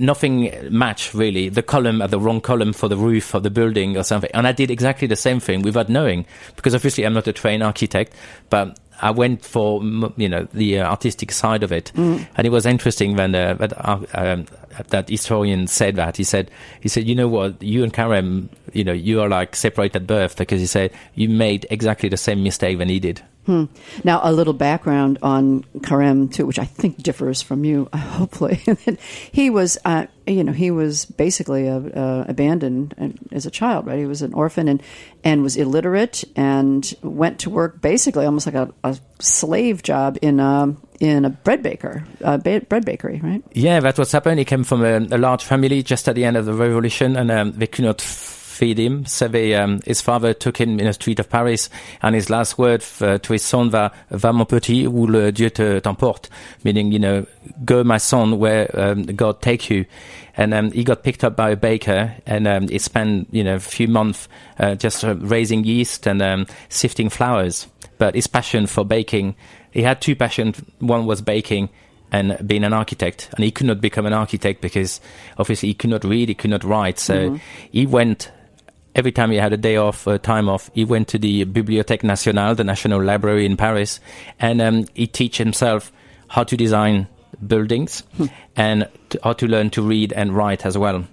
Nothing 0.00 0.50
matched 0.70 1.14
really. 1.14 1.48
The 1.48 1.62
column 1.62 2.02
at 2.02 2.10
the 2.10 2.18
wrong 2.18 2.40
column 2.40 2.72
for 2.72 2.88
the 2.88 2.96
roof 2.96 3.34
of 3.34 3.42
the 3.42 3.50
building 3.50 3.96
or 3.96 4.02
something. 4.02 4.30
And 4.32 4.46
I 4.46 4.52
did 4.52 4.70
exactly 4.70 5.06
the 5.06 5.16
same 5.16 5.40
thing 5.40 5.62
without 5.62 5.88
knowing, 5.88 6.26
because 6.56 6.74
obviously 6.74 7.04
I'm 7.04 7.12
not 7.12 7.28
a 7.28 7.32
trained 7.32 7.62
architect, 7.62 8.14
but 8.48 8.78
I 9.00 9.10
went 9.10 9.44
for 9.44 9.82
you 10.16 10.28
know 10.28 10.46
the 10.52 10.80
uh, 10.80 10.90
artistic 10.90 11.32
side 11.32 11.62
of 11.62 11.72
it, 11.72 11.92
and 12.36 12.46
it 12.46 12.50
was 12.50 12.66
interesting 12.66 13.16
when 13.16 13.34
uh, 13.34 13.54
that 13.54 13.72
uh, 13.88 14.00
um, 14.14 14.46
that 14.88 15.08
historian 15.08 15.66
said 15.66 15.96
that 15.96 16.16
he 16.16 16.24
said 16.24 16.50
he 16.80 16.88
said 16.88 17.06
you 17.06 17.14
know 17.14 17.28
what 17.28 17.62
you 17.62 17.82
and 17.82 17.92
Carême 17.92 18.48
you 18.72 18.84
know 18.84 18.92
you 18.92 19.20
are 19.20 19.28
like 19.28 19.56
separated 19.56 20.02
at 20.02 20.06
birth 20.06 20.36
because 20.36 20.60
he 20.60 20.66
said 20.66 20.92
you 21.14 21.28
made 21.28 21.66
exactly 21.70 22.08
the 22.08 22.16
same 22.16 22.42
mistake 22.42 22.78
than 22.78 22.88
he 22.88 23.00
did. 23.00 23.22
Now, 23.46 24.20
a 24.22 24.32
little 24.32 24.52
background 24.52 25.18
on 25.22 25.64
Carême 25.78 26.32
too, 26.32 26.46
which 26.46 26.58
I 26.58 26.64
think 26.64 27.02
differs 27.02 27.42
from 27.42 27.64
you. 27.64 27.88
Hopefully, 27.94 28.60
he 29.32 29.50
was, 29.50 29.76
uh, 29.84 30.06
you 30.26 30.44
know, 30.44 30.52
he 30.52 30.70
was 30.70 31.04
basically 31.04 31.68
uh, 31.68 31.80
uh, 31.80 32.24
abandoned 32.28 32.94
uh, 32.96 33.08
as 33.32 33.46
a 33.46 33.50
child, 33.50 33.86
right? 33.86 33.98
He 33.98 34.06
was 34.06 34.22
an 34.22 34.34
orphan 34.34 34.68
and 34.68 34.82
and 35.24 35.42
was 35.42 35.56
illiterate 35.56 36.22
and 36.36 36.94
went 37.02 37.40
to 37.40 37.50
work 37.50 37.82
basically 37.82 38.24
almost 38.24 38.46
like 38.46 38.54
a, 38.54 38.72
a 38.84 38.96
slave 39.18 39.82
job 39.82 40.16
in 40.22 40.38
a 40.38 40.76
in 41.00 41.24
a 41.24 41.30
bread 41.30 41.62
baker, 41.62 42.04
uh, 42.22 42.36
ba- 42.36 42.60
bread 42.68 42.84
bakery, 42.84 43.20
right? 43.22 43.42
Yeah, 43.52 43.80
that's 43.80 43.98
what's 43.98 44.12
happened. 44.12 44.38
He 44.38 44.44
came 44.44 44.64
from 44.64 44.84
a, 44.84 44.98
a 44.98 45.18
large 45.18 45.42
family 45.44 45.82
just 45.82 46.08
at 46.08 46.14
the 46.14 46.24
end 46.24 46.36
of 46.36 46.44
the 46.44 46.54
revolution, 46.54 47.16
and 47.16 47.30
um, 47.30 47.52
they 47.52 47.66
could 47.66 47.86
not 47.86 48.00
feed 48.60 48.78
him. 48.78 49.04
They, 49.32 49.54
um, 49.54 49.80
his 49.86 50.02
father 50.02 50.34
took 50.34 50.58
him 50.60 50.78
in 50.78 50.86
a 50.86 50.92
street 50.92 51.18
of 51.18 51.30
Paris, 51.30 51.70
and 52.02 52.14
his 52.14 52.28
last 52.28 52.58
word 52.58 52.82
f- 52.82 53.22
to 53.22 53.32
his 53.32 53.42
son 53.42 53.70
va, 53.70 53.90
va 54.10 54.32
mon 54.32 54.44
petit, 54.44 54.86
ou 54.86 55.06
le 55.06 55.32
Dieu 55.32 55.48
te 55.48 55.80
t'emporte, 55.80 56.28
meaning, 56.62 56.92
you 56.92 56.98
know, 56.98 57.26
go 57.64 57.82
my 57.82 57.96
son 57.96 58.38
where 58.38 58.68
um, 58.78 59.04
God 59.04 59.40
take 59.40 59.70
you. 59.70 59.86
And 60.36 60.52
um, 60.52 60.70
he 60.72 60.84
got 60.84 61.02
picked 61.02 61.24
up 61.24 61.36
by 61.36 61.50
a 61.50 61.56
baker, 61.56 62.14
and 62.26 62.46
um, 62.46 62.68
he 62.68 62.78
spent, 62.78 63.28
you 63.32 63.42
know, 63.42 63.54
a 63.54 63.60
few 63.60 63.88
months 63.88 64.28
uh, 64.58 64.74
just 64.74 65.04
uh, 65.04 65.16
raising 65.16 65.64
yeast 65.64 66.06
and 66.06 66.20
um, 66.20 66.46
sifting 66.68 67.08
flours. 67.08 67.66
But 67.96 68.14
his 68.14 68.26
passion 68.26 68.66
for 68.66 68.84
baking, 68.84 69.36
he 69.72 69.82
had 69.82 70.00
two 70.00 70.16
passions. 70.16 70.62
One 70.80 71.06
was 71.06 71.22
baking, 71.22 71.70
and 72.12 72.36
being 72.46 72.64
an 72.64 72.72
architect. 72.72 73.30
And 73.36 73.44
he 73.44 73.50
could 73.50 73.66
not 73.66 73.80
become 73.80 74.06
an 74.06 74.12
architect 74.12 74.60
because 74.60 75.00
obviously 75.38 75.68
he 75.68 75.74
could 75.74 75.90
not 75.90 76.04
read, 76.04 76.28
he 76.28 76.34
could 76.34 76.50
not 76.50 76.64
write. 76.64 76.98
So 76.98 77.38
he 77.70 77.86
went 77.86 78.30
every 78.94 79.12
time 79.12 79.30
he 79.30 79.36
had 79.36 79.52
a 79.52 79.56
day 79.56 79.76
off, 79.76 80.06
uh, 80.06 80.18
time 80.18 80.48
off, 80.48 80.70
he 80.74 80.84
went 80.84 81.08
to 81.08 81.18
the 81.18 81.44
Bibliothèque 81.44 82.02
Nationale, 82.02 82.54
the 82.54 82.64
National 82.64 83.02
Library 83.02 83.46
in 83.46 83.56
Paris, 83.56 84.00
and 84.38 84.60
um, 84.60 84.86
he 84.94 85.06
teach 85.06 85.38
himself 85.38 85.92
how 86.28 86.44
to 86.44 86.56
design 86.56 87.06
buildings 87.46 88.02
and 88.56 88.88
to, 89.10 89.20
how 89.22 89.32
to 89.34 89.46
learn 89.46 89.70
to 89.70 89.82
read 89.82 90.12
and 90.12 90.36
write 90.36 90.66
as 90.66 90.76
well. 90.76 91.04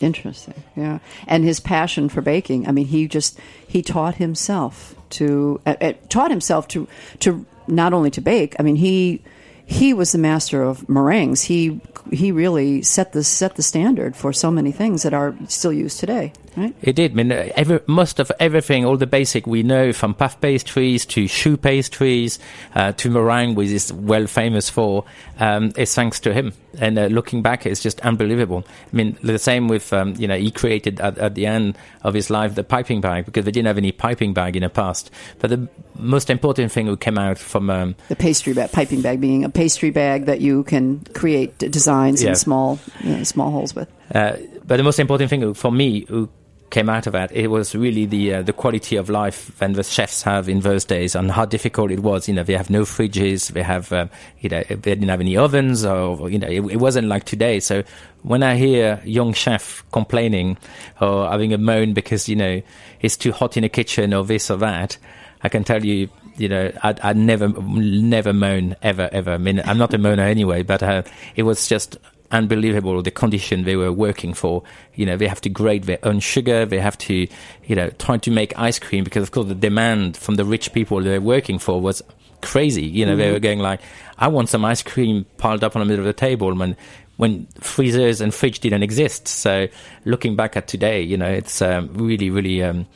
Interesting, 0.00 0.62
yeah. 0.76 0.98
And 1.26 1.44
his 1.44 1.60
passion 1.60 2.08
for 2.08 2.20
baking. 2.20 2.68
I 2.68 2.72
mean, 2.72 2.86
he 2.86 3.08
just 3.08 3.38
he 3.66 3.80
taught 3.80 4.16
himself 4.16 4.94
to 5.10 5.60
uh, 5.64 5.76
uh, 5.80 5.92
taught 6.10 6.30
himself 6.30 6.68
to 6.68 6.86
to 7.20 7.46
not 7.66 7.94
only 7.94 8.10
to 8.10 8.20
bake. 8.20 8.56
I 8.58 8.62
mean, 8.62 8.76
he 8.76 9.22
he 9.64 9.94
was 9.94 10.12
the 10.12 10.18
master 10.18 10.62
of 10.62 10.86
meringues. 10.88 11.42
He 11.42 11.80
he 12.12 12.30
really 12.30 12.82
set 12.82 13.12
the 13.12 13.24
set 13.24 13.56
the 13.56 13.62
standard 13.62 14.16
for 14.16 14.34
so 14.34 14.50
many 14.50 14.70
things 14.70 15.02
that 15.02 15.14
are 15.14 15.34
still 15.48 15.72
used 15.72 15.98
today. 15.98 16.32
Right? 16.56 16.74
It 16.82 16.96
did. 16.96 17.12
I 17.12 17.14
mean, 17.14 17.32
uh, 17.32 17.48
every, 17.54 17.80
most 17.86 18.18
of 18.18 18.32
everything, 18.40 18.84
all 18.84 18.96
the 18.96 19.06
basic 19.06 19.46
we 19.46 19.62
know, 19.62 19.92
from 19.92 20.14
puff 20.14 20.40
pastries 20.40 21.04
to 21.06 21.28
choux 21.28 21.56
pastries 21.56 22.38
uh, 22.74 22.92
to 22.92 23.10
meringue, 23.10 23.54
which 23.54 23.68
is 23.68 23.92
well 23.92 24.26
famous 24.26 24.70
for, 24.70 25.04
um, 25.38 25.72
is 25.76 25.94
thanks 25.94 26.18
to 26.20 26.32
him. 26.32 26.52
And 26.78 26.98
uh, 26.98 27.06
looking 27.06 27.42
back, 27.42 27.66
it's 27.66 27.82
just 27.82 28.00
unbelievable. 28.00 28.64
I 28.92 28.96
mean, 28.96 29.18
the 29.22 29.38
same 29.38 29.68
with 29.68 29.92
um, 29.92 30.14
you 30.18 30.26
know 30.28 30.36
he 30.36 30.50
created 30.50 31.00
at, 31.00 31.16
at 31.18 31.34
the 31.34 31.46
end 31.46 31.76
of 32.02 32.14
his 32.14 32.28
life 32.30 32.54
the 32.54 32.64
piping 32.64 33.00
bag 33.00 33.24
because 33.24 33.44
they 33.44 33.50
didn't 33.50 33.66
have 33.66 33.78
any 33.78 33.92
piping 33.92 34.34
bag 34.34 34.56
in 34.56 34.62
the 34.62 34.68
past. 34.68 35.10
But 35.38 35.50
the 35.50 35.68
most 35.98 36.28
important 36.30 36.72
thing 36.72 36.86
who 36.86 36.96
came 36.96 37.16
out 37.18 37.38
from 37.38 37.70
um, 37.70 37.94
The 38.08 38.16
pastry 38.16 38.52
bag, 38.52 38.72
piping 38.72 39.00
bag, 39.02 39.20
being 39.20 39.44
a 39.44 39.48
pastry 39.48 39.90
bag 39.90 40.26
that 40.26 40.40
you 40.40 40.64
can 40.64 41.00
create 41.14 41.58
designs 41.58 42.22
Yeah. 42.22 42.30
in 42.30 42.36
small 42.36 42.78
you 43.02 43.16
know, 43.16 43.24
small 43.24 43.50
holes 43.50 43.74
with. 43.74 43.88
Uh, 44.14 44.36
but 44.66 44.76
the 44.76 44.82
most 44.82 44.98
important 44.98 45.30
thing 45.30 45.54
for 45.54 45.72
me, 45.72 46.04
who 46.08 46.28
came 46.70 46.88
out 46.88 47.06
of 47.06 47.12
that, 47.12 47.32
it 47.32 47.48
was 47.48 47.74
really 47.74 48.06
the 48.06 48.34
uh, 48.34 48.42
the 48.42 48.52
quality 48.52 48.96
of 48.96 49.08
life 49.08 49.56
that 49.58 49.74
the 49.74 49.82
chefs 49.82 50.22
have 50.22 50.48
in 50.48 50.60
those 50.60 50.84
days, 50.84 51.14
and 51.14 51.30
how 51.30 51.44
difficult 51.44 51.90
it 51.90 52.00
was. 52.00 52.28
You 52.28 52.34
know, 52.34 52.42
they 52.42 52.54
have 52.54 52.70
no 52.70 52.82
fridges, 52.82 53.52
they 53.52 53.62
have, 53.62 53.92
uh, 53.92 54.06
you 54.40 54.48
know, 54.48 54.62
they 54.68 54.76
didn't 54.76 55.08
have 55.08 55.20
any 55.20 55.36
ovens, 55.36 55.84
or 55.84 56.28
you 56.28 56.38
know, 56.38 56.48
it, 56.48 56.60
it 56.72 56.76
wasn't 56.76 57.08
like 57.08 57.24
today. 57.24 57.60
So 57.60 57.82
when 58.22 58.42
I 58.42 58.56
hear 58.56 59.00
young 59.04 59.32
chef 59.32 59.84
complaining 59.92 60.58
or 61.00 61.28
having 61.28 61.52
a 61.52 61.58
moan 61.58 61.92
because 61.92 62.28
you 62.28 62.36
know 62.36 62.62
it's 63.00 63.16
too 63.16 63.32
hot 63.32 63.56
in 63.56 63.62
the 63.62 63.68
kitchen 63.68 64.12
or 64.12 64.24
this 64.24 64.50
or 64.50 64.56
that, 64.58 64.98
I 65.42 65.48
can 65.48 65.64
tell 65.64 65.84
you. 65.84 66.08
You 66.38 66.50
know, 66.50 66.70
I'd, 66.82 67.00
I'd 67.00 67.16
never, 67.16 67.48
never 67.48 68.34
moan 68.34 68.76
ever, 68.82 69.08
ever. 69.10 69.30
I 69.30 69.38
mean, 69.38 69.58
I'm 69.64 69.78
not 69.78 69.94
a 69.94 69.98
moaner 69.98 70.18
anyway, 70.18 70.64
but 70.64 70.82
uh, 70.82 71.02
it 71.34 71.44
was 71.44 71.66
just 71.66 71.96
unbelievable 72.30 73.02
the 73.02 73.10
condition 73.10 73.64
they 73.64 73.76
were 73.76 73.92
working 73.92 74.34
for. 74.34 74.62
You 74.94 75.06
know, 75.06 75.16
they 75.16 75.26
have 75.26 75.40
to 75.42 75.48
grade 75.48 75.84
their 75.84 75.98
own 76.02 76.20
sugar. 76.20 76.66
They 76.66 76.80
have 76.80 76.98
to, 76.98 77.26
you 77.64 77.76
know, 77.76 77.90
try 77.90 78.18
to 78.18 78.30
make 78.30 78.58
ice 78.58 78.78
cream 78.78 79.04
because, 79.04 79.22
of 79.22 79.30
course, 79.30 79.48
the 79.48 79.54
demand 79.54 80.16
from 80.16 80.36
the 80.36 80.44
rich 80.44 80.72
people 80.72 81.00
they 81.02 81.18
were 81.18 81.24
working 81.24 81.58
for 81.58 81.80
was 81.80 82.02
crazy. 82.42 82.86
You 82.86 83.06
know, 83.06 83.16
they 83.16 83.32
were 83.32 83.40
going 83.40 83.58
like, 83.58 83.80
I 84.18 84.28
want 84.28 84.48
some 84.48 84.64
ice 84.64 84.82
cream 84.82 85.26
piled 85.36 85.64
up 85.64 85.76
on 85.76 85.80
the 85.80 85.86
middle 85.86 86.00
of 86.00 86.06
the 86.06 86.12
table 86.12 86.54
when, 86.54 86.76
when 87.16 87.46
freezers 87.60 88.20
and 88.20 88.34
fridge 88.34 88.60
didn't 88.60 88.82
exist. 88.82 89.28
So 89.28 89.68
looking 90.04 90.36
back 90.36 90.56
at 90.56 90.68
today, 90.68 91.02
you 91.02 91.16
know, 91.16 91.30
it's 91.30 91.62
um, 91.62 91.90
really, 91.94 92.30
really, 92.30 92.62
um, 92.62 92.86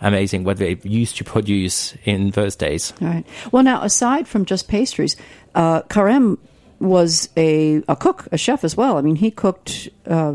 amazing 0.00 0.44
what 0.44 0.58
they 0.58 0.78
used 0.84 1.16
to 1.16 1.24
produce 1.24 1.94
in 2.04 2.30
those 2.30 2.56
days. 2.56 2.92
All 3.00 3.08
right. 3.08 3.26
Well, 3.52 3.62
now 3.62 3.82
aside 3.82 4.28
from 4.28 4.44
just 4.44 4.68
pastries, 4.68 5.16
uh, 5.54 5.82
Carême 5.82 6.38
was 6.80 7.28
a, 7.36 7.82
a 7.88 7.96
cook, 7.96 8.28
a 8.32 8.38
chef 8.38 8.64
as 8.64 8.76
well. 8.76 8.98
I 8.98 9.00
mean, 9.00 9.16
he 9.16 9.30
cooked 9.30 9.88
uh, 10.06 10.34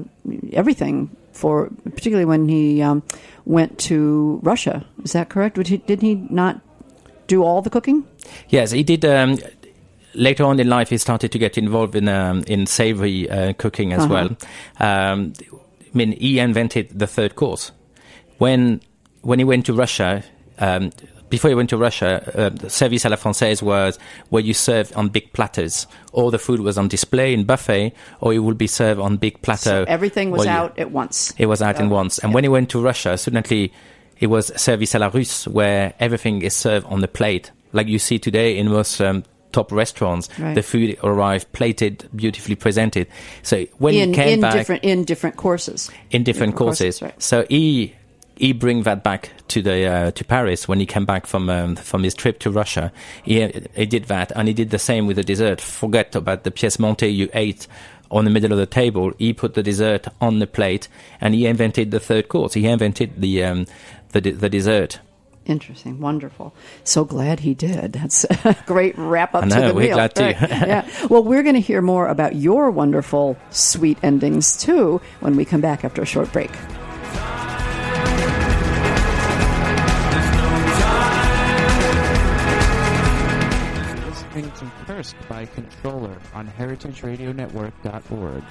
everything 0.52 1.10
for, 1.32 1.70
particularly 1.84 2.26
when 2.26 2.50
he 2.50 2.82
um, 2.82 3.04
went 3.46 3.80
to 3.80 4.40
Russia. 4.44 4.86
Is 5.04 5.14
that 5.14 5.30
correct? 5.30 5.56
Did 5.56 5.68
he, 5.68 5.78
did 5.78 6.02
he 6.02 6.16
not 6.30 6.62
do 7.28 7.44
all 7.44 7.62
the 7.62 7.70
cooking? 7.70 8.06
Yes, 8.50 8.72
he 8.72 8.84
did. 8.84 9.06
Um, 9.06 9.38
later 10.14 10.44
on 10.44 10.60
in 10.60 10.70
life, 10.70 10.90
he 10.90 10.98
started 10.98 11.32
to 11.32 11.40
get 11.40 11.58
involved 11.58 11.96
in 11.96 12.08
um, 12.08 12.44
in 12.48 12.66
savory 12.66 13.30
uh, 13.30 13.54
cooking 13.54 13.94
as 13.94 14.08
well. 14.08 14.36
Um, 14.80 15.34
I 15.42 15.98
mean, 15.98 16.12
he 16.14 16.40
invented 16.40 16.98
the 16.98 17.08
third 17.08 17.36
course 17.36 17.72
when 18.38 18.82
when 19.22 19.40
he 19.40 19.46
went 19.46 19.66
to 19.68 19.74
Russia. 19.74 20.24
Before 21.34 21.50
you 21.50 21.58
went 21.58 21.72
to 21.72 21.78
Russia, 21.78 22.22
uh, 22.36 22.70
service 22.70 23.06
à 23.06 23.10
la 23.10 23.16
française 23.18 23.64
was 23.64 23.98
where 24.30 24.44
you 24.44 24.54
served 24.54 24.94
on 24.94 25.10
big 25.10 25.34
platters. 25.34 25.88
All 26.12 26.30
the 26.30 26.38
food 26.38 26.60
was 26.60 26.78
on 26.78 26.88
display 26.88 27.34
in 27.34 27.44
buffet, 27.44 27.92
or 28.22 28.36
it 28.36 28.38
would 28.38 28.60
be 28.60 28.68
served 28.68 29.00
on 29.02 29.18
big 29.18 29.42
platter. 29.42 29.84
So 29.84 29.86
everything 29.88 30.30
was 30.30 30.46
you- 30.46 30.52
out 30.52 30.78
at 30.78 30.92
once. 30.92 31.34
it 31.40 31.48
was 31.48 31.60
out 31.64 31.80
in 31.80 31.88
Oh, 31.88 31.96
once. 31.96 32.20
And 32.20 32.36
when 32.36 32.44
he 32.44 32.50
went 32.50 32.70
to 32.70 32.80
Russia, 32.80 33.18
suddenly 33.18 33.74
it 34.20 34.28
was 34.28 34.52
service 34.62 34.94
à 34.94 35.00
la 35.00 35.08
russe, 35.12 35.48
where 35.48 35.94
everything 36.00 36.44
is 36.44 36.54
served 36.54 36.86
on 36.86 37.02
the 37.02 37.08
plate. 37.08 37.50
Like 37.72 37.88
you 37.88 37.98
see 37.98 38.20
today 38.20 38.56
in 38.60 38.70
most 38.70 39.02
um, 39.02 39.24
top 39.52 39.72
restaurants, 39.72 40.30
Right. 40.38 40.54
the 40.54 40.62
food 40.62 41.00
arrived 41.04 41.52
plated, 41.52 42.08
beautifully 42.16 42.54
presented. 42.56 43.08
So 43.42 43.66
when 43.80 43.96
in 43.96 44.10
he 44.10 44.16
came 44.16 44.34
in 44.36 44.42
back 44.42 44.54
different 44.54 44.84
in 44.84 45.04
different 45.04 45.36
courses. 45.38 45.90
in 46.12 46.22
different 46.22 46.56
courses, 46.56 47.00
courses, 47.00 47.02
right. 47.02 47.24
so 47.24 47.44
he 47.50 47.96
he 48.36 48.54
bring 48.54 48.84
that 48.84 49.04
back 49.04 49.32
to 49.50 49.62
the 49.62 49.86
uh, 49.86 50.12
to 50.12 50.24
Paris 50.26 50.68
when 50.68 50.80
he 50.80 50.86
came 50.86 51.06
back 51.06 51.26
from 51.28 51.50
um, 51.50 51.76
from 51.76 52.04
his 52.04 52.14
trip 52.14 52.40
to 52.40 52.52
Russia. 52.52 52.92
He 53.24 53.42
he 53.76 53.86
did 53.86 54.06
that, 54.06 54.32
and 54.36 54.48
he 54.48 54.54
did 54.54 54.70
the 54.72 54.80
same 54.80 55.08
with 55.08 55.18
the 55.18 55.24
dessert. 55.24 55.62
Forget 55.62 56.16
about 56.16 56.44
the 56.44 56.52
pièce 56.52 56.78
montée 56.78 57.14
you 57.14 57.30
ate 57.34 57.68
on 58.12 58.26
the 58.26 58.32
middle 58.32 58.52
of 58.52 58.58
the 58.58 58.66
table. 58.66 59.12
He 59.18 59.34
put 59.34 59.54
the 59.54 59.64
dessert 59.64 60.08
on 60.22 60.40
the 60.40 60.48
plate, 60.48 60.88
and 61.22 61.34
he 61.34 61.46
invented 61.46 61.92
the 61.92 62.00
third 62.00 62.28
course. 62.30 62.54
He 62.54 62.66
invented 62.68 63.22
the 63.22 63.44
um, 63.44 63.66
the 64.12 64.22
the 64.22 64.50
dessert. 64.50 65.00
Interesting, 65.46 66.00
wonderful. 66.00 66.54
So 66.86 67.04
glad 67.04 67.42
he 67.42 67.54
did. 67.54 67.92
That's 67.94 68.24
a 68.46 68.56
great 68.66 68.98
wrap 68.98 69.36
up 69.36 69.44
I 69.44 69.50
to 69.50 69.56
know, 69.56 69.68
the 69.68 69.74
we're 69.74 69.82
meal. 69.88 69.96
glad 69.96 70.16
too. 70.16 70.24
Right. 70.24 70.40
yeah. 70.40 70.90
Well, 71.10 71.22
we're 71.24 71.44
going 71.44 71.56
to 71.56 71.62
hear 71.62 71.82
more 71.82 72.08
about 72.08 72.36
your 72.36 72.72
wonderful 72.72 73.36
sweet 73.50 73.98
endings 74.02 74.56
too 74.58 75.02
when 75.20 75.36
we 75.36 75.44
come 75.44 75.60
back 75.60 75.84
after 75.84 76.02
a 76.02 76.06
short 76.06 76.32
break. 76.32 76.52
Cursed 85.04 85.28
by 85.28 85.46
Controller 85.48 86.16
on 86.34 86.48
heritageradionetwork.org. 86.48 88.44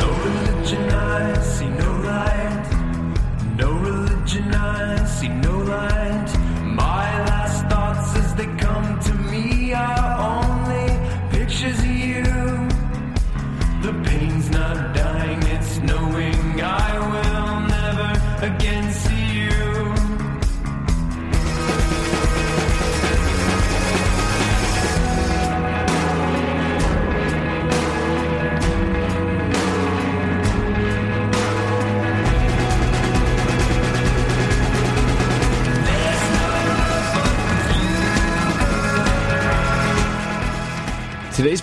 No 0.00 0.08
religion, 0.26 0.90
I 0.90 1.40
see 1.40 1.68
no 1.68 1.92
light. 2.02 2.68
No 3.56 3.72
religion, 3.72 4.54
I 4.54 5.02
see 5.06 5.28
no 5.28 5.56
light. 5.60 6.30
My 6.62 7.24
last 7.24 7.64
thoughts 7.70 8.14
as 8.16 8.34
they 8.34 8.44
come 8.58 9.00
to 9.00 9.14
me 9.14 9.72
are 9.72 10.11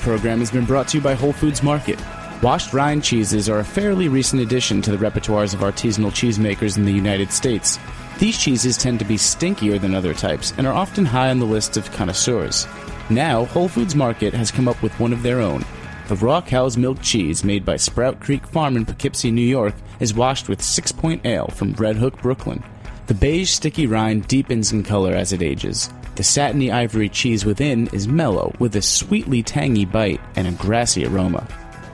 program 0.10 0.40
has 0.40 0.50
been 0.50 0.66
brought 0.66 0.88
to 0.88 0.98
you 0.98 1.04
by 1.04 1.14
Whole 1.14 1.32
Foods 1.32 1.62
Market. 1.62 2.00
Washed 2.42 2.74
rind 2.74 3.04
cheeses 3.04 3.48
are 3.48 3.60
a 3.60 3.64
fairly 3.64 4.08
recent 4.08 4.42
addition 4.42 4.82
to 4.82 4.90
the 4.90 4.98
repertoires 4.98 5.54
of 5.54 5.60
artisanal 5.60 6.10
cheesemakers 6.10 6.78
in 6.78 6.86
the 6.86 6.92
United 6.92 7.32
States. 7.32 7.78
These 8.18 8.40
cheeses 8.40 8.76
tend 8.76 8.98
to 8.98 9.06
be 9.06 9.18
stinkier 9.18 9.80
than 9.80 9.94
other 9.94 10.16
types 10.16 10.52
and 10.58 10.66
are 10.66 10.74
often 10.74 11.06
high 11.06 11.30
on 11.30 11.38
the 11.38 11.46
list 11.46 11.78
of 11.78 11.92
connoisseurs. 11.92 12.66
Now, 13.12 13.46
Whole 13.46 13.68
Foods 13.68 13.94
Market 13.94 14.34
has 14.34 14.50
come 14.50 14.68
up 14.68 14.82
with 14.82 15.00
one 15.00 15.14
of 15.14 15.22
their 15.22 15.42
own. 15.42 15.64
The 16.08 16.16
raw 16.16 16.42
cow's 16.42 16.76
milk 16.76 17.04
cheese 17.04 17.44
made 17.44 17.64
by 17.64 17.76
Sprout 17.76 18.20
Creek 18.20 18.48
Farm 18.48 18.78
in 18.78 18.88
Poughkeepsie, 18.88 19.30
New 19.30 19.42
York, 19.42 19.76
is 20.00 20.16
washed 20.16 20.50
with 20.50 20.64
Six 20.64 20.92
Point 20.92 21.24
Ale 21.24 21.50
from 21.50 21.74
Red 21.74 21.98
Hook, 21.98 22.20
Brooklyn. 22.20 22.64
The 23.06 23.14
beige 23.14 23.52
sticky 23.52 23.86
rind 23.86 24.28
deepens 24.28 24.72
in 24.72 24.82
color 24.82 25.14
as 25.14 25.34
it 25.34 25.44
ages. 25.44 25.92
The 26.20 26.24
satiny 26.26 26.70
ivory 26.70 27.08
cheese 27.08 27.46
within 27.46 27.88
is 27.94 28.06
mellow 28.06 28.54
with 28.60 28.76
a 28.76 28.82
sweetly 28.82 29.42
tangy 29.42 29.86
bite 29.86 30.20
and 30.36 30.50
a 30.50 30.52
grassy 30.52 31.06
aroma. 31.06 31.48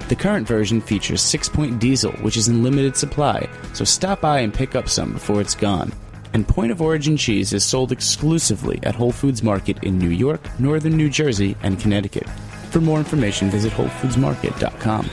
The 0.07 0.15
current 0.15 0.47
version 0.47 0.81
features 0.81 1.21
6 1.21 1.47
point 1.49 1.77
diesel, 1.77 2.11
which 2.23 2.35
is 2.35 2.47
in 2.47 2.63
limited 2.63 2.97
supply, 2.97 3.47
so 3.73 3.85
stop 3.85 4.21
by 4.21 4.39
and 4.39 4.51
pick 4.51 4.73
up 4.75 4.89
some 4.89 5.13
before 5.13 5.41
it's 5.41 5.53
gone. 5.53 5.93
And 6.33 6.47
point 6.47 6.71
of 6.71 6.81
origin 6.81 7.17
cheese 7.17 7.53
is 7.53 7.63
sold 7.63 7.91
exclusively 7.91 8.79
at 8.81 8.95
Whole 8.95 9.11
Foods 9.11 9.43
Market 9.43 9.83
in 9.83 9.99
New 9.99 10.09
York, 10.09 10.41
Northern 10.59 10.97
New 10.97 11.11
Jersey, 11.11 11.55
and 11.61 11.79
Connecticut. 11.79 12.27
For 12.71 12.81
more 12.81 12.97
information, 12.97 13.51
visit 13.51 13.73
WholeFoodsMarket.com. 13.73 15.07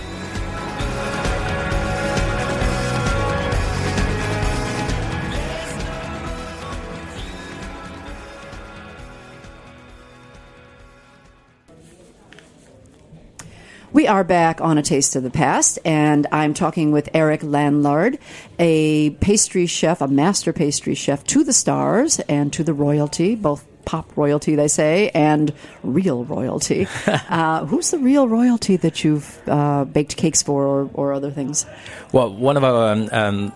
We 14.02 14.08
are 14.08 14.24
back 14.24 14.60
on 14.60 14.78
A 14.78 14.82
Taste 14.82 15.14
of 15.14 15.22
the 15.22 15.30
Past, 15.30 15.78
and 15.84 16.26
I'm 16.32 16.54
talking 16.54 16.90
with 16.90 17.08
Eric 17.14 17.42
Lanlard, 17.42 18.18
a 18.58 19.10
pastry 19.10 19.66
chef, 19.66 20.00
a 20.00 20.08
master 20.08 20.52
pastry 20.52 20.96
chef 20.96 21.22
to 21.26 21.44
the 21.44 21.52
stars 21.52 22.18
and 22.28 22.52
to 22.52 22.64
the 22.64 22.74
royalty, 22.74 23.36
both 23.36 23.64
pop 23.84 24.16
royalty, 24.16 24.56
they 24.56 24.66
say, 24.66 25.10
and 25.10 25.52
real 25.84 26.24
royalty. 26.24 26.88
uh, 27.06 27.64
who's 27.66 27.92
the 27.92 27.98
real 28.00 28.26
royalty 28.26 28.76
that 28.76 29.04
you've 29.04 29.40
uh, 29.48 29.84
baked 29.84 30.16
cakes 30.16 30.42
for 30.42 30.64
or, 30.66 30.90
or 30.94 31.12
other 31.12 31.30
things? 31.30 31.64
Well, 32.10 32.34
one 32.34 32.56
of 32.56 32.64
our 32.64 32.90
um, 32.94 33.08
um, 33.12 33.52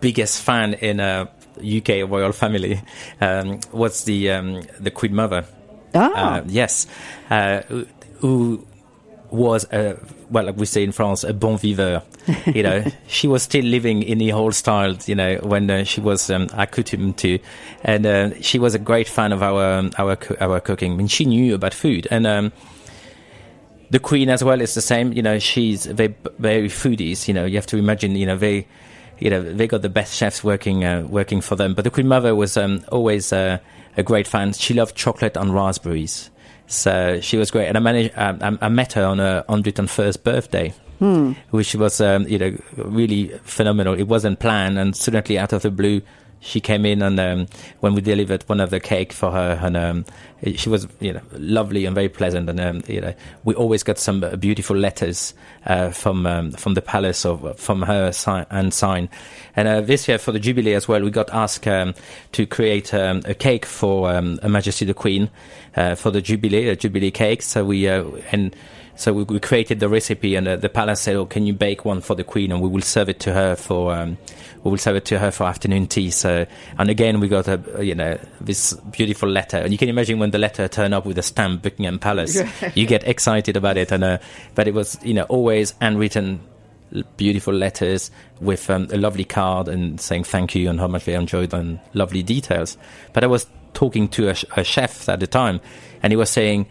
biggest 0.00 0.42
fan 0.42 0.74
in 0.74 0.98
a 0.98 1.30
UK 1.56 2.10
royal 2.10 2.32
family 2.32 2.82
um, 3.20 3.60
was 3.70 4.02
the 4.02 4.32
um, 4.32 4.62
the 4.80 4.90
Queen 4.90 5.14
Mother. 5.14 5.46
Ah. 5.94 6.38
Uh, 6.38 6.44
yes, 6.48 6.88
uh, 7.30 7.62
who 8.18 8.66
was 9.34 9.64
a 9.72 9.98
well, 10.30 10.44
like 10.44 10.56
we 10.56 10.66
say 10.66 10.82
in 10.82 10.92
France, 10.92 11.24
a 11.24 11.34
bon 11.34 11.58
viveur. 11.58 12.02
You 12.46 12.62
know, 12.62 12.84
she 13.06 13.28
was 13.28 13.42
still 13.42 13.64
living 13.64 14.02
in 14.02 14.18
the 14.18 14.32
old 14.32 14.54
style. 14.54 14.96
You 15.06 15.14
know, 15.14 15.36
when 15.42 15.70
uh, 15.70 15.84
she 15.84 16.00
was 16.00 16.30
um, 16.30 16.48
accustomed 16.54 17.18
to, 17.18 17.38
and 17.82 18.06
uh, 18.06 18.40
she 18.40 18.58
was 18.58 18.74
a 18.74 18.78
great 18.78 19.08
fan 19.08 19.32
of 19.32 19.42
our 19.42 19.78
um, 19.78 19.92
our 19.98 20.16
our 20.40 20.60
cooking. 20.60 20.92
I 20.92 20.96
mean, 20.96 21.08
she 21.08 21.24
knew 21.24 21.54
about 21.54 21.74
food, 21.74 22.08
and 22.10 22.26
um, 22.26 22.52
the 23.90 23.98
queen 23.98 24.30
as 24.30 24.42
well 24.42 24.60
is 24.60 24.74
the 24.74 24.82
same. 24.82 25.12
You 25.12 25.22
know, 25.22 25.38
she's 25.38 25.86
very 25.86 26.14
very 26.38 26.68
foodies. 26.68 27.28
You 27.28 27.34
know, 27.34 27.44
you 27.44 27.56
have 27.56 27.66
to 27.66 27.76
imagine. 27.76 28.16
You 28.16 28.26
know, 28.26 28.36
they, 28.36 28.66
you 29.18 29.30
know, 29.30 29.42
they 29.42 29.66
got 29.66 29.82
the 29.82 29.88
best 29.88 30.14
chefs 30.14 30.42
working 30.42 30.84
uh, 30.84 31.06
working 31.08 31.40
for 31.40 31.56
them. 31.56 31.74
But 31.74 31.84
the 31.84 31.90
queen 31.90 32.08
mother 32.08 32.34
was 32.34 32.56
um, 32.56 32.84
always 32.90 33.32
uh, 33.32 33.58
a 33.96 34.02
great 34.02 34.26
fan. 34.26 34.52
She 34.52 34.74
loved 34.74 34.96
chocolate 34.96 35.36
and 35.36 35.54
raspberries, 35.54 36.30
so 36.66 37.20
she 37.20 37.36
was 37.36 37.50
great. 37.50 37.66
And 37.66 37.76
I 37.76 37.80
managed, 37.80 38.12
um, 38.16 38.58
I, 38.60 38.66
I 38.66 38.68
met 38.68 38.94
her 38.94 39.04
on 39.04 39.18
her 39.18 39.44
101st 39.48 40.22
birthday. 40.22 40.74
Which 41.50 41.74
was, 41.74 42.00
um, 42.00 42.26
you 42.28 42.38
know, 42.38 42.56
really 42.76 43.28
phenomenal. 43.42 43.94
It 43.94 44.04
wasn't 44.04 44.38
planned, 44.38 44.78
and 44.78 44.96
suddenly, 44.96 45.38
out 45.38 45.52
of 45.52 45.62
the 45.62 45.70
blue, 45.70 46.00
she 46.44 46.60
came 46.60 46.84
in 46.84 47.00
and 47.00 47.18
um, 47.18 47.46
when 47.80 47.94
we 47.94 48.02
delivered 48.02 48.42
one 48.48 48.60
of 48.60 48.70
the 48.70 48.78
cake 48.78 49.12
for 49.12 49.30
her, 49.32 49.58
and 49.62 49.76
um, 49.76 50.04
she 50.56 50.68
was 50.68 50.86
you 51.00 51.12
know 51.12 51.22
lovely 51.32 51.86
and 51.86 51.94
very 51.94 52.08
pleasant, 52.08 52.50
and 52.50 52.60
um, 52.60 52.82
you 52.86 53.00
know 53.00 53.14
we 53.44 53.54
always 53.54 53.82
got 53.82 53.98
some 53.98 54.20
beautiful 54.38 54.76
letters 54.76 55.32
uh, 55.66 55.90
from 55.90 56.26
um, 56.26 56.50
from 56.52 56.74
the 56.74 56.82
palace 56.82 57.24
or 57.24 57.54
from 57.54 57.82
her 57.82 58.12
si- 58.12 58.44
and 58.50 58.74
sign. 58.74 59.08
And 59.56 59.66
uh, 59.66 59.80
this 59.80 60.06
year 60.06 60.18
for 60.18 60.32
the 60.32 60.38
jubilee 60.38 60.74
as 60.74 60.86
well, 60.86 61.02
we 61.02 61.10
got 61.10 61.30
asked 61.30 61.66
um, 61.66 61.94
to 62.32 62.46
create 62.46 62.92
um, 62.92 63.22
a 63.24 63.34
cake 63.34 63.64
for 63.64 64.12
Her 64.12 64.48
Majesty 64.48 64.84
the 64.84 64.94
Queen 64.94 65.30
uh, 65.76 65.94
for 65.94 66.10
the 66.10 66.20
jubilee, 66.20 66.68
a 66.68 66.76
jubilee 66.76 67.10
cake. 67.10 67.40
So 67.40 67.64
we 67.64 67.88
uh, 67.88 68.04
and 68.32 68.54
so 68.96 69.12
we, 69.12 69.24
we 69.24 69.40
created 69.40 69.80
the 69.80 69.88
recipe, 69.88 70.36
and 70.36 70.46
uh, 70.46 70.56
the 70.56 70.68
palace 70.68 71.00
said, 71.00 71.16
"Oh, 71.16 71.26
can 71.26 71.46
you 71.46 71.52
bake 71.52 71.84
one 71.84 72.00
for 72.00 72.14
the 72.14 72.24
queen?" 72.24 72.52
And 72.52 72.60
we 72.62 72.68
will 72.68 72.82
serve 72.82 73.08
it 73.08 73.20
to 73.20 73.32
her 73.32 73.56
for 73.56 73.94
um, 73.94 74.16
we 74.62 74.70
will 74.70 74.78
serve 74.78 74.96
it 74.96 75.04
to 75.06 75.18
her 75.18 75.30
for 75.30 75.44
afternoon 75.44 75.86
tea. 75.86 76.10
So, 76.10 76.46
and 76.78 76.90
again, 76.90 77.20
we 77.20 77.28
got 77.28 77.48
a 77.48 77.84
you 77.84 77.94
know 77.94 78.18
this 78.40 78.72
beautiful 78.72 79.28
letter, 79.28 79.58
and 79.58 79.72
you 79.72 79.78
can 79.78 79.88
imagine 79.88 80.18
when 80.18 80.30
the 80.30 80.38
letter 80.38 80.68
turned 80.68 80.94
up 80.94 81.06
with 81.06 81.18
a 81.18 81.22
stamp, 81.22 81.62
Buckingham 81.62 81.98
Palace, 81.98 82.40
you 82.74 82.86
get 82.86 83.06
excited 83.06 83.56
about 83.56 83.76
it. 83.76 83.90
And 83.90 84.04
uh, 84.04 84.18
but 84.54 84.68
it 84.68 84.74
was 84.74 84.98
you 85.02 85.14
know 85.14 85.24
always 85.24 85.74
handwritten 85.80 86.40
beautiful 87.16 87.52
letters 87.52 88.10
with 88.40 88.70
um, 88.70 88.88
a 88.92 88.96
lovely 88.96 89.24
card 89.24 89.66
and 89.68 90.00
saying 90.00 90.22
thank 90.24 90.54
you 90.54 90.70
and 90.70 90.78
how 90.78 90.86
much 90.86 91.04
they 91.04 91.14
enjoyed 91.14 91.52
and 91.52 91.80
lovely 91.92 92.22
details. 92.22 92.78
But 93.12 93.24
I 93.24 93.26
was 93.26 93.46
talking 93.72 94.08
to 94.10 94.28
a, 94.28 94.34
sh- 94.34 94.44
a 94.56 94.62
chef 94.62 95.08
at 95.08 95.18
the 95.18 95.26
time, 95.26 95.60
and 96.02 96.12
he 96.12 96.16
was 96.16 96.30
saying 96.30 96.66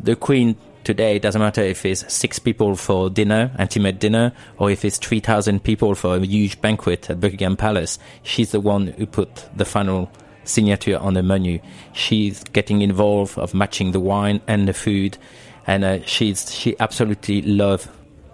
the 0.00 0.16
queen 0.16 0.56
today 0.84 1.16
it 1.16 1.22
doesn't 1.22 1.40
matter 1.40 1.62
if 1.62 1.84
it's 1.84 2.12
six 2.12 2.38
people 2.38 2.76
for 2.76 3.10
dinner, 3.10 3.50
intimate 3.58 3.98
dinner, 3.98 4.32
or 4.58 4.70
if 4.70 4.84
it's 4.84 4.98
three 4.98 5.20
thousand 5.20 5.64
people 5.64 5.94
for 5.94 6.16
a 6.16 6.20
huge 6.20 6.60
banquet 6.60 7.10
at 7.10 7.20
Buckingham 7.20 7.56
Palace. 7.56 7.98
She's 8.22 8.52
the 8.52 8.60
one 8.60 8.88
who 8.88 9.06
put 9.06 9.48
the 9.56 9.64
final 9.64 10.10
signature 10.44 10.98
on 10.98 11.14
the 11.14 11.22
menu. 11.22 11.60
She's 11.92 12.44
getting 12.44 12.82
involved 12.82 13.38
of 13.38 13.54
matching 13.54 13.92
the 13.92 14.00
wine 14.00 14.40
and 14.46 14.68
the 14.68 14.72
food, 14.72 15.18
and 15.66 15.84
uh, 15.84 16.02
she's 16.04 16.52
she 16.52 16.76
absolutely 16.80 17.42
love 17.42 17.88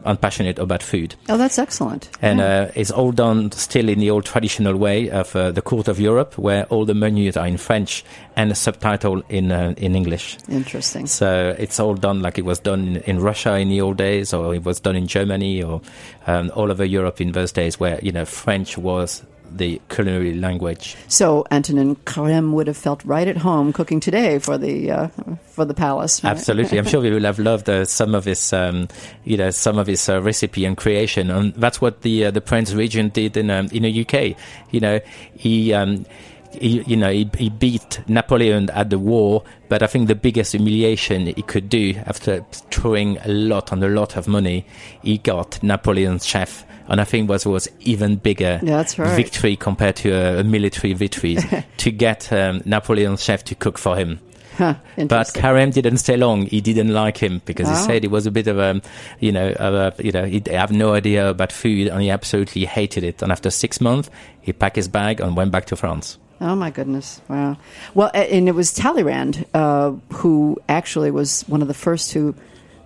and 0.04 0.20
passionate 0.20 0.58
about 0.58 0.82
food. 0.82 1.14
Oh, 1.28 1.36
that's 1.36 1.58
excellent. 1.58 2.08
And 2.22 2.38
Yeah. 2.38 2.62
uh, 2.62 2.72
it's 2.74 2.90
all 2.90 3.12
done 3.12 3.50
still 3.52 3.88
in 3.88 3.98
the 3.98 4.10
old 4.10 4.24
traditional 4.24 4.76
way 4.76 5.10
of 5.10 5.34
uh, 5.36 5.50
the 5.52 5.62
court 5.62 5.88
of 5.88 5.98
Europe, 6.00 6.38
where 6.38 6.64
all 6.66 6.84
the 6.84 6.94
menus 6.94 7.36
are 7.36 7.46
in 7.46 7.56
French 7.58 8.04
and 8.36 8.52
subtitled 8.52 9.22
in 9.28 9.50
uh, 9.52 9.74
in 9.76 9.94
English. 9.94 10.38
Interesting. 10.48 11.06
So 11.06 11.54
it's 11.58 11.80
all 11.80 11.94
done 11.94 12.20
like 12.22 12.38
it 12.38 12.44
was 12.44 12.58
done 12.60 12.88
in, 12.88 12.96
in 13.02 13.20
Russia 13.20 13.56
in 13.58 13.68
the 13.68 13.80
old 13.80 13.96
days, 13.96 14.32
or 14.32 14.54
it 14.54 14.64
was 14.64 14.80
done 14.80 14.96
in 14.96 15.06
Germany, 15.06 15.62
or 15.62 15.80
um, 16.26 16.50
all 16.54 16.70
over 16.70 16.84
Europe 16.84 17.20
in 17.20 17.32
those 17.32 17.52
days, 17.52 17.80
where 17.80 17.98
you 18.02 18.12
know 18.12 18.24
French 18.24 18.78
was 18.78 19.22
the 19.50 19.80
culinary 19.88 20.34
language. 20.34 20.96
So 21.08 21.44
Antonin 21.50 21.96
Carême 21.96 22.52
would 22.52 22.66
have 22.66 22.76
felt 22.76 23.04
right 23.04 23.26
at 23.26 23.36
home 23.36 23.72
cooking 23.72 24.00
today 24.00 24.38
for 24.38 24.58
the 24.58 24.90
uh, 24.90 25.08
for 25.46 25.64
the 25.64 25.74
palace. 25.74 26.22
right? 26.22 26.30
Absolutely, 26.30 26.78
I'm 26.78 26.86
sure 26.86 27.00
we 27.00 27.10
will 27.10 27.24
have 27.24 27.38
loved 27.38 27.68
uh, 27.68 27.84
some 27.84 28.14
of 28.14 28.24
his, 28.24 28.52
um, 28.52 28.88
you 29.24 29.36
know, 29.36 29.50
some 29.50 29.78
of 29.78 29.86
his 29.86 30.08
uh, 30.08 30.20
recipe 30.20 30.64
and 30.64 30.76
creation, 30.76 31.30
and 31.30 31.54
that's 31.54 31.80
what 31.80 32.02
the 32.02 32.26
uh, 32.26 32.30
the 32.30 32.40
Prince 32.40 32.72
Regent 32.72 33.14
did 33.14 33.36
in 33.36 33.50
um, 33.50 33.68
in 33.72 33.82
the 33.82 34.06
UK. 34.06 34.36
You 34.70 34.80
know, 34.80 35.00
he. 35.34 35.72
Um, 35.72 36.04
he, 36.52 36.82
you 36.82 36.96
know, 36.96 37.10
he, 37.10 37.30
he 37.36 37.50
beat 37.50 38.00
Napoleon 38.08 38.70
at 38.70 38.90
the 38.90 38.98
war, 38.98 39.44
but 39.68 39.82
I 39.82 39.86
think 39.86 40.08
the 40.08 40.14
biggest 40.14 40.52
humiliation 40.52 41.26
he 41.26 41.42
could 41.42 41.68
do 41.68 41.94
after 42.06 42.44
throwing 42.70 43.18
a 43.18 43.28
lot 43.28 43.72
and 43.72 43.82
a 43.84 43.88
lot 43.88 44.16
of 44.16 44.28
money, 44.28 44.66
he 45.02 45.18
got 45.18 45.62
Napoleon's 45.62 46.26
chef, 46.26 46.64
and 46.88 47.00
I 47.00 47.04
think 47.04 47.28
was 47.28 47.46
was 47.46 47.68
even 47.80 48.16
bigger 48.16 48.58
Yeah, 48.62 48.84
right. 48.98 49.16
victory 49.16 49.56
compared 49.56 49.96
to 49.96 50.10
a, 50.10 50.40
a 50.40 50.44
military 50.44 50.92
victory 50.94 51.36
to 51.78 51.90
get 51.90 52.32
um, 52.32 52.62
Napoleon's 52.64 53.22
chef 53.22 53.44
to 53.44 53.54
cook 53.54 53.78
for 53.78 53.96
him. 53.96 54.18
Huh, 54.56 54.74
But. 54.96 55.28
Carême 55.28 55.72
didn't 55.72 55.98
stay 55.98 56.16
long. 56.16 56.46
He 56.46 56.60
didn't 56.60 56.92
like 56.92 57.16
him 57.16 57.40
because 57.44 57.68
he 57.68 57.74
Oh. 57.74 57.86
said 57.86 58.02
he 58.02 58.08
was 58.08 58.26
a 58.26 58.30
bit 58.32 58.48
of 58.48 58.58
a, 58.58 58.80
you 59.20 59.30
know, 59.30 59.54
a, 59.56 59.92
you 60.02 60.10
know, 60.10 60.24
he 60.24 60.42
have 60.50 60.72
no 60.72 60.94
idea 60.94 61.30
about 61.30 61.52
food 61.52 61.86
and 61.86 62.02
he 62.02 62.10
absolutely 62.10 62.64
hated 62.64 63.04
it. 63.04 63.22
And 63.22 63.30
after 63.30 63.50
six 63.50 63.80
months, 63.80 64.10
he 64.40 64.52
packed 64.52 64.74
his 64.74 64.88
bag 64.88 65.20
and 65.20 65.36
went 65.36 65.52
back 65.52 65.66
to 65.66 65.76
France. 65.76 66.18
Oh 66.40 66.56
my 66.56 66.70
goodness! 66.70 67.20
Wow. 67.28 67.56
Well, 67.94 68.10
and 68.14 68.48
it 68.48 68.54
was 68.54 68.72
Talleyrand 68.72 69.44
uh, 69.54 69.92
who 70.12 70.56
actually 70.68 71.10
was 71.12 71.42
one 71.48 71.62
of 71.62 71.68
the 71.68 71.74
first 71.74 72.12
who 72.12 72.34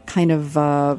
kind 0.07 0.31
of 0.33 0.57
uh, 0.59 0.97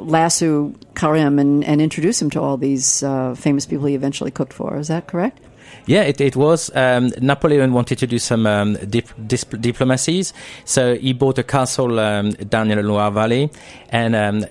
lasso 0.00 0.72
Carême 0.94 1.40
and, 1.40 1.64
and 1.64 1.80
introduce 1.80 2.20
him 2.20 2.30
to 2.30 2.40
all 2.40 2.56
these 2.56 3.02
uh, 3.02 3.34
famous 3.34 3.66
people 3.66 3.86
he 3.86 3.94
eventually 3.94 4.30
cooked 4.30 4.52
for. 4.52 4.76
Is 4.76 4.88
that 4.88 5.06
correct? 5.06 5.40
Yeah, 5.86 6.02
it, 6.02 6.20
it 6.20 6.34
was. 6.34 6.74
Um, 6.74 7.12
Napoleon 7.20 7.72
wanted 7.72 7.98
to 7.98 8.06
do 8.06 8.18
some 8.18 8.46
um, 8.46 8.74
dip, 8.74 9.08
dis- 9.26 9.44
diplomacies, 9.44 10.32
so 10.64 10.96
he 10.96 11.12
bought 11.12 11.38
a 11.38 11.44
castle 11.44 12.00
um, 12.00 12.30
down 12.32 12.70
in 12.70 12.78
the 12.78 12.82
Loire 12.82 13.12
Valley, 13.12 13.50
and 13.90 14.16
um, 14.16 14.46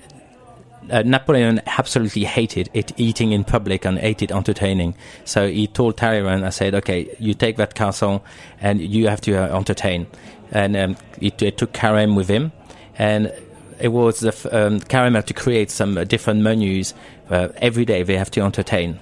uh, 0.90 1.02
Napoleon 1.02 1.62
absolutely 1.66 2.24
hated 2.24 2.70
it 2.74 2.92
eating 2.98 3.32
in 3.32 3.44
public 3.44 3.86
and 3.86 3.98
hated 3.98 4.32
entertaining. 4.32 4.96
So 5.26 5.48
he 5.48 5.68
told 5.68 5.98
Talleyrand, 5.98 6.46
I 6.46 6.50
said, 6.50 6.76
okay, 6.76 7.14
you 7.20 7.34
take 7.34 7.58
that 7.58 7.76
castle 7.76 8.24
and 8.62 8.80
you 8.80 9.08
have 9.08 9.22
to 9.22 9.36
uh, 9.36 9.58
entertain. 9.58 10.08
And 10.52 10.78
um, 10.78 10.98
he, 11.20 11.32
took 11.32 11.74
Carême 11.74 12.16
with 12.16 12.30
him, 12.30 12.52
and 12.98 13.34
it 13.80 13.90
was 13.90 14.20
the 14.20 14.30
f- 14.30 14.54
um, 14.54 14.82
had 14.90 15.28
to 15.28 15.34
create 15.34 15.72
some 15.72 15.98
uh, 15.98 16.04
different 16.04 16.42
menus. 16.42 16.94
Uh, 17.30 17.50
every 17.58 17.86
day 17.86 18.04
they 18.04 18.18
have 18.18 18.32
to 18.32 18.42
entertain. 18.42 19.00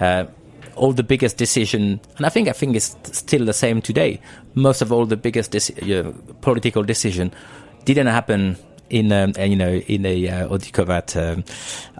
Uh, 0.00 0.24
all 0.74 0.92
the 0.92 1.02
biggest 1.02 1.36
decision, 1.36 2.00
and 2.16 2.26
I 2.26 2.28
think 2.28 2.48
I 2.48 2.52
think 2.52 2.76
it's 2.76 2.96
still 3.12 3.44
the 3.44 3.52
same 3.52 3.82
today. 3.82 4.20
Most 4.54 4.82
of 4.82 4.90
all 4.90 5.06
the 5.06 5.16
biggest 5.16 5.52
deci- 5.52 6.06
uh, 6.06 6.12
political 6.40 6.82
decision 6.82 7.32
didn't 7.84 8.06
happen 8.06 8.56
in 8.90 9.12
um, 9.12 9.32
uh, 9.38 9.42
you 9.42 9.56
know 9.56 9.74
in 9.74 10.06
a 10.06 10.28
uh, 10.28 10.48
what 10.48 10.62
do 10.62 10.66
you 10.66 10.72
call 10.72 10.84
that 10.86 11.16
um, 11.16 11.44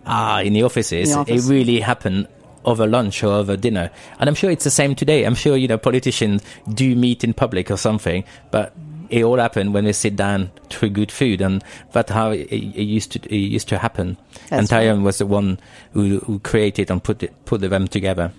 ah 0.06 0.40
in 0.40 0.52
the 0.52 0.62
offices. 0.62 1.12
The 1.12 1.18
office. 1.18 1.46
It 1.46 1.50
really 1.50 1.80
happened 1.80 2.28
over 2.64 2.86
lunch 2.86 3.22
or 3.24 3.32
over 3.32 3.56
dinner, 3.56 3.90
and 4.18 4.28
I'm 4.28 4.34
sure 4.34 4.50
it's 4.50 4.64
the 4.64 4.70
same 4.70 4.94
today. 4.94 5.24
I'm 5.24 5.34
sure 5.34 5.56
you 5.56 5.68
know 5.68 5.78
politicians 5.78 6.42
do 6.72 6.94
meet 6.94 7.24
in 7.24 7.34
public 7.34 7.70
or 7.70 7.76
something, 7.76 8.24
but. 8.50 8.72
It 9.12 9.24
all 9.24 9.36
happened 9.36 9.74
when 9.74 9.84
we 9.84 9.92
sit 9.92 10.16
down 10.16 10.50
through 10.70 10.88
good 10.88 11.12
food, 11.12 11.42
and 11.42 11.62
that's 11.92 12.10
how 12.10 12.30
it, 12.30 12.50
it 12.50 12.82
used 12.82 13.12
to 13.12 13.18
it 13.32 13.36
used 13.36 13.68
to 13.68 13.78
happen. 13.78 14.16
and 14.50 14.66
That's 14.66 14.72
right. 14.72 14.92
Was 14.94 15.18
the 15.18 15.26
one 15.26 15.60
who, 15.92 16.20
who 16.20 16.38
created 16.38 16.90
and 16.90 17.04
put 17.04 17.22
it, 17.22 17.44
put 17.44 17.60
them 17.60 17.88
together. 17.88 18.32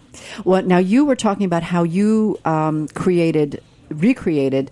Well, 0.44 0.64
now 0.64 0.80
you 0.80 1.06
were 1.06 1.16
talking 1.16 1.46
about 1.46 1.62
how 1.62 1.84
you 1.84 2.40
um, 2.44 2.88
created, 2.90 3.62
recreated 3.90 4.72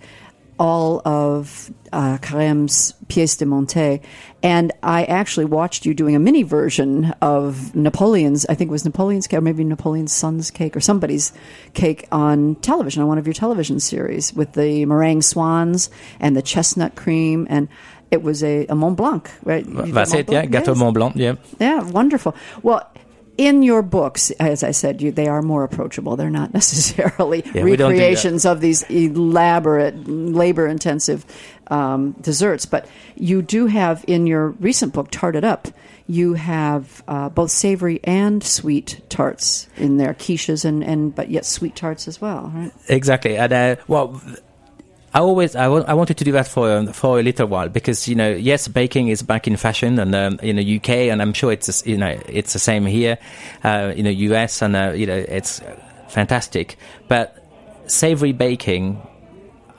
all 0.61 1.01
of 1.05 1.71
uh, 1.91 2.19
Carême's 2.19 2.93
pièce 3.07 3.35
de 3.35 3.45
monte, 3.47 3.99
and 4.43 4.71
I 4.83 5.05
actually 5.05 5.45
watched 5.45 5.87
you 5.87 5.95
doing 5.95 6.15
a 6.15 6.19
mini 6.19 6.43
version 6.43 7.15
of 7.19 7.75
Napoleon's. 7.75 8.45
I 8.45 8.53
think 8.53 8.69
it 8.69 8.71
was 8.71 8.85
Napoleon's 8.85 9.25
cake, 9.25 9.39
or 9.39 9.41
maybe 9.41 9.63
Napoleon's 9.63 10.13
son's 10.13 10.51
cake, 10.51 10.77
or 10.77 10.79
somebody's 10.79 11.33
cake 11.73 12.07
on 12.11 12.55
television 12.57 13.01
on 13.01 13.07
one 13.07 13.17
of 13.17 13.25
your 13.25 13.33
television 13.33 13.79
series 13.79 14.33
with 14.35 14.53
the 14.53 14.85
meringue 14.85 15.23
swans 15.23 15.89
and 16.19 16.37
the 16.37 16.43
chestnut 16.43 16.95
cream, 16.95 17.47
and 17.49 17.67
it 18.11 18.21
was 18.21 18.43
a, 18.43 18.67
a 18.67 18.75
Mont 18.75 18.97
Blanc, 18.97 19.31
right? 19.43 19.65
That's 19.65 20.11
Mont 20.11 20.13
it, 20.13 20.31
yeah. 20.31 20.45
Blanc? 20.45 20.51
Gâteau 20.51 20.67
Yes. 20.67 20.77
Mont 20.77 20.93
Blanc, 20.93 21.15
yeah. 21.15 21.35
Yeah, 21.59 21.81
wonderful. 21.89 22.35
Well, 22.61 22.87
in 23.41 23.63
your 23.63 23.81
books, 23.81 24.29
as 24.31 24.63
I 24.63 24.69
said, 24.69 25.01
you, 25.01 25.11
they 25.11 25.27
are 25.27 25.41
more 25.41 25.63
approachable. 25.63 26.15
They're 26.15 26.29
not 26.29 26.53
necessarily 26.61 27.41
Yeah, 27.55 27.63
don't 27.63 27.75
do 27.75 27.87
recreations 27.87 28.45
of 28.45 28.61
these 28.61 28.83
elaborate, 28.83 30.07
labor-intensive 30.07 31.25
um, 31.65 32.11
desserts. 32.21 32.67
But 32.67 32.87
you 33.15 33.41
do 33.41 33.65
have 33.65 34.05
in 34.07 34.27
your 34.27 34.49
recent 34.49 34.93
book, 34.93 35.07
Tart 35.09 35.35
It 35.35 35.43
Up, 35.43 35.69
you 36.05 36.35
have 36.35 37.03
uh, 37.07 37.29
both 37.29 37.49
savory 37.49 37.99
and 38.03 38.43
sweet 38.43 39.01
tarts 39.09 39.67
in 39.75 39.97
there, 39.97 40.13
quiches 40.13 40.63
and, 40.63 40.83
and 40.83 41.15
but 41.15 41.31
yet 41.31 41.43
sweet 41.43 41.75
tarts 41.75 42.07
as 42.07 42.21
well, 42.21 42.51
right? 42.53 42.71
Exactly. 42.89 43.37
And 43.37 43.51
uh, 43.51 43.75
well, 43.87 44.21
I 45.13 45.19
always 45.19 45.55
I 45.57 45.67
wanted 45.67 46.17
to 46.17 46.23
do 46.23 46.31
that 46.31 46.47
for 46.47 46.71
um, 46.71 46.87
for 46.93 47.19
a 47.19 47.23
little 47.23 47.47
while 47.47 47.67
because 47.67 48.07
you 48.07 48.15
know 48.15 48.31
yes 48.31 48.69
baking 48.69 49.09
is 49.09 49.21
back 49.21 49.45
in 49.45 49.57
fashion 49.57 49.99
and 49.99 50.15
um, 50.15 50.39
in 50.41 50.55
the 50.55 50.77
UK 50.77 50.89
and 51.11 51.21
I'm 51.21 51.33
sure 51.33 51.51
it's 51.51 51.85
you 51.85 51.97
know 51.97 52.17
it's 52.27 52.53
the 52.53 52.59
same 52.59 52.85
here 52.85 53.17
uh, 53.63 53.91
in 53.95 54.05
the 54.05 54.13
US 54.29 54.61
and 54.61 54.75
uh, 54.75 54.93
you 54.95 55.05
know 55.05 55.17
it's 55.17 55.61
fantastic. 56.07 56.77
But 57.09 57.37
savory 57.87 58.31
baking 58.31 59.01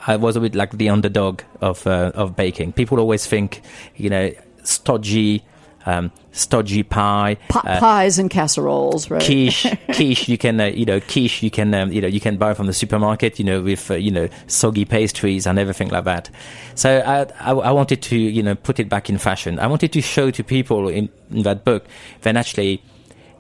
I 0.07 0.17
was 0.17 0.37
a 0.37 0.41
bit 0.41 0.55
like 0.55 0.73
the 0.73 0.91
underdog 0.91 1.43
of 1.63 1.87
uh, 1.87 2.13
of 2.15 2.37
baking. 2.37 2.73
People 2.73 3.01
always 3.01 3.27
think 3.27 3.63
you 3.97 4.11
know 4.11 4.33
stodgy 4.65 5.45
um, 5.87 6.11
stodgy 6.33 6.83
pie 6.83 7.37
Pot 7.49 7.67
uh, 7.67 7.81
pies 7.81 8.19
and 8.19 8.31
casseroles, 8.31 9.11
right? 9.11 9.23
quiche 9.23 9.67
quiche 9.95 10.29
you 10.29 10.39
can 10.39 10.61
uh, 10.61 10.67
you 10.67 10.85
know 10.85 11.01
quiche 11.01 11.43
you 11.43 11.51
can 11.51 11.75
um, 11.75 11.93
you 11.93 12.01
know 12.01 12.09
you 12.09 12.21
can 12.21 12.37
buy 12.37 12.55
from 12.55 12.67
the 12.67 12.73
supermarket 12.73 13.39
you 13.39 13.45
know 13.45 13.61
with 13.61 13.91
uh, 13.91 13.95
you 13.95 14.11
know 14.11 14.29
soggy 14.47 14.85
pastries 14.85 15.47
and 15.47 15.59
everything 15.59 15.89
like 15.89 16.05
that. 16.05 16.31
So 16.75 16.99
I, 17.01 17.27
I 17.41 17.53
I 17.53 17.71
wanted 17.73 18.03
to 18.03 18.17
you 18.17 18.43
know 18.43 18.55
put 18.55 18.79
it 18.79 18.89
back 18.89 19.11
in 19.11 19.19
fashion. 19.19 19.59
I 19.59 19.67
wanted 19.67 19.93
to 19.93 20.01
show 20.01 20.31
to 20.31 20.45
people 20.45 20.89
in, 20.89 21.09
in 21.31 21.43
that 21.43 21.65
book 21.65 21.87
that 22.23 22.37
actually 22.37 22.83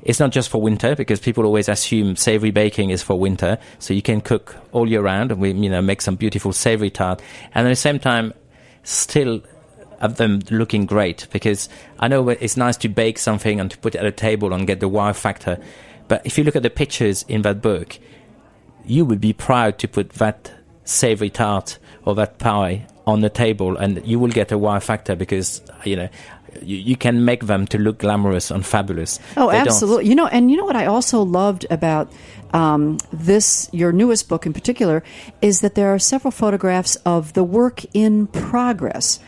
it's 0.02 0.18
not 0.18 0.32
just 0.32 0.48
for 0.48 0.60
winter 0.60 0.96
because 0.96 1.20
people 1.20 1.44
always 1.44 1.68
assume 1.68 2.16
savory 2.16 2.50
baking 2.50 2.90
is 2.90 3.02
for 3.02 3.18
winter. 3.18 3.58
So 3.78 3.94
you 3.94 4.02
can 4.02 4.20
cook 4.20 4.56
all 4.72 4.88
year 4.88 5.00
round 5.00 5.30
and 5.30 5.40
we 5.40 5.52
you 5.52 5.70
know 5.70 5.82
make 5.82 6.02
some 6.02 6.16
beautiful 6.16 6.52
savory 6.52 6.90
tart. 6.90 7.22
And 7.54 7.66
at 7.66 7.70
the 7.70 7.76
same 7.76 7.98
time 7.98 8.34
still 8.82 9.42
of 10.02 10.16
them 10.16 10.40
looking 10.50 10.84
great 10.84 11.26
because 11.32 11.68
I 11.98 12.08
know 12.08 12.28
it's 12.28 12.56
nice 12.56 12.76
to 12.78 12.88
bake 12.88 13.18
something 13.18 13.60
and 13.60 13.70
to 13.70 13.78
put 13.78 13.94
it 13.94 13.98
at 13.98 14.04
a 14.06 14.12
table 14.12 14.52
and 14.52 14.66
get 14.66 14.80
the 14.80 14.88
wow 14.88 15.12
factor. 15.12 15.58
But 16.08 16.26
if 16.26 16.36
you 16.36 16.44
look 16.44 16.56
at 16.56 16.62
the 16.62 16.70
pictures 16.70 17.24
in 17.28 17.42
that 17.42 17.62
book, 17.62 17.98
you 18.84 19.04
would 19.04 19.20
be 19.20 19.32
proud 19.32 19.78
to 19.78 19.88
put 19.88 20.10
that 20.14 20.52
savory 20.84 21.30
tart 21.30 21.78
or 22.04 22.14
that 22.16 22.38
pie 22.38 22.86
on 23.06 23.20
the 23.20 23.30
table 23.30 23.76
and 23.76 24.04
you 24.06 24.18
will 24.18 24.30
get 24.30 24.52
a 24.52 24.58
wow 24.58 24.80
factor 24.80 25.14
because, 25.16 25.62
you 25.84 25.96
know, 25.96 26.08
you, 26.60 26.76
you 26.76 26.96
can 26.96 27.24
make 27.24 27.46
them 27.46 27.66
to 27.68 27.78
look 27.78 27.98
glamorous 27.98 28.50
and 28.50 28.66
fabulous. 28.66 29.18
Oh, 29.36 29.50
They 29.50 29.58
don't. 29.58 29.68
absolutely. 29.68 30.08
You 30.08 30.14
know, 30.14 30.26
and 30.26 30.50
you 30.50 30.56
know 30.56 30.64
what 30.64 30.76
I 30.76 30.86
also 30.86 31.22
loved 31.22 31.66
about 31.70 32.12
um, 32.52 32.98
this, 33.12 33.70
your 33.72 33.92
newest 33.92 34.28
book 34.28 34.44
in 34.44 34.52
particular, 34.52 35.02
is 35.40 35.60
that 35.60 35.74
there 35.74 35.94
are 35.94 35.98
several 35.98 36.30
photographs 36.30 36.96
of 37.06 37.32
the 37.32 37.44
work 37.44 37.82
in 37.94 38.26
progress, 38.26 39.18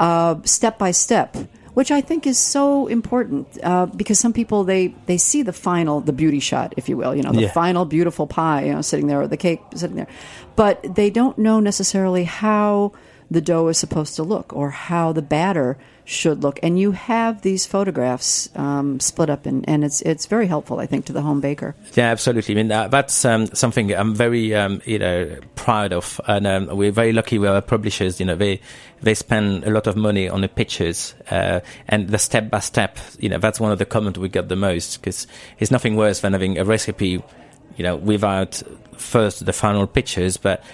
uh, 0.00 0.34
step 0.44 0.78
by 0.78 0.90
step. 0.92 1.36
which 1.74 1.92
I 1.92 2.02
think 2.02 2.26
is 2.26 2.36
so 2.36 2.88
important 2.90 3.46
uh, 3.62 3.86
because 3.96 4.18
some 4.18 4.32
people 4.34 4.64
they 4.66 4.88
they 5.06 5.16
see 5.18 5.42
the 5.46 5.52
final 5.52 6.00
the 6.02 6.12
beauty 6.12 6.40
shot, 6.40 6.74
if 6.76 6.88
you 6.90 6.96
will, 6.98 7.14
you 7.14 7.22
know, 7.22 7.32
the 7.32 7.42
Yeah. 7.46 7.52
final 7.62 7.84
beautiful 7.86 8.26
pie, 8.26 8.66
you 8.66 8.72
know, 8.74 8.82
sitting 8.82 9.06
there 9.08 9.20
or 9.22 9.28
the 9.28 9.36
cake 9.38 9.60
sitting 9.74 9.96
there, 9.96 10.08
but 10.56 10.82
they 10.98 11.10
don't 11.10 11.36
know 11.38 11.60
necessarily 11.60 12.24
how 12.26 12.90
the 13.30 13.40
dough 13.40 13.68
is 13.68 13.78
supposed 13.78 14.16
to 14.16 14.22
look 14.22 14.52
or 14.52 14.70
how 14.70 15.12
the 15.12 15.22
batter 15.22 15.78
should 16.04 16.42
look. 16.42 16.58
And 16.62 16.78
you 16.78 16.90
have 16.90 17.42
these 17.42 17.66
photographs 17.66 18.48
um, 18.56 18.98
split 18.98 19.30
up, 19.30 19.46
and, 19.46 19.66
and 19.68 19.84
it's 19.84 20.02
it's 20.02 20.26
very 20.26 20.48
helpful, 20.48 20.80
I 20.80 20.86
think, 20.86 21.04
to 21.04 21.12
the 21.12 21.22
home 21.22 21.40
baker. 21.40 21.76
Yeah, 21.94 22.10
absolutely. 22.10 22.54
I 22.54 22.56
mean, 22.56 22.72
uh, 22.72 22.88
that's 22.88 23.24
um, 23.24 23.46
something 23.54 23.94
I'm 23.94 24.14
very, 24.14 24.52
um, 24.54 24.82
you 24.84 24.98
know, 24.98 25.38
proud 25.54 25.92
of, 25.92 26.20
and 26.26 26.46
um, 26.46 26.76
we're 26.76 26.90
very 26.90 27.12
lucky 27.12 27.38
with 27.38 27.50
our 27.50 27.62
publishers. 27.62 28.18
You 28.18 28.26
know, 28.26 28.34
they 28.34 28.60
they 29.02 29.14
spend 29.14 29.64
a 29.64 29.70
lot 29.70 29.86
of 29.86 29.96
money 29.96 30.28
on 30.28 30.40
the 30.40 30.48
pictures 30.48 31.14
uh, 31.30 31.60
and 31.86 32.08
the 32.08 32.18
step 32.18 32.50
by 32.50 32.58
step. 32.58 32.98
You 33.20 33.28
know, 33.28 33.38
that's 33.38 33.60
one 33.60 33.70
of 33.70 33.78
the 33.78 33.86
comments 33.86 34.18
we 34.18 34.28
get 34.28 34.48
the 34.48 34.56
most 34.56 35.00
because 35.00 35.28
it's 35.60 35.70
nothing 35.70 35.94
worse 35.94 36.20
than 36.20 36.32
having 36.32 36.58
a 36.58 36.64
recipe, 36.64 37.22
you 37.76 37.84
know, 37.84 37.94
without 37.94 38.60
first 38.96 39.46
the 39.46 39.52
final 39.52 39.86
pictures, 39.86 40.36
but 40.36 40.64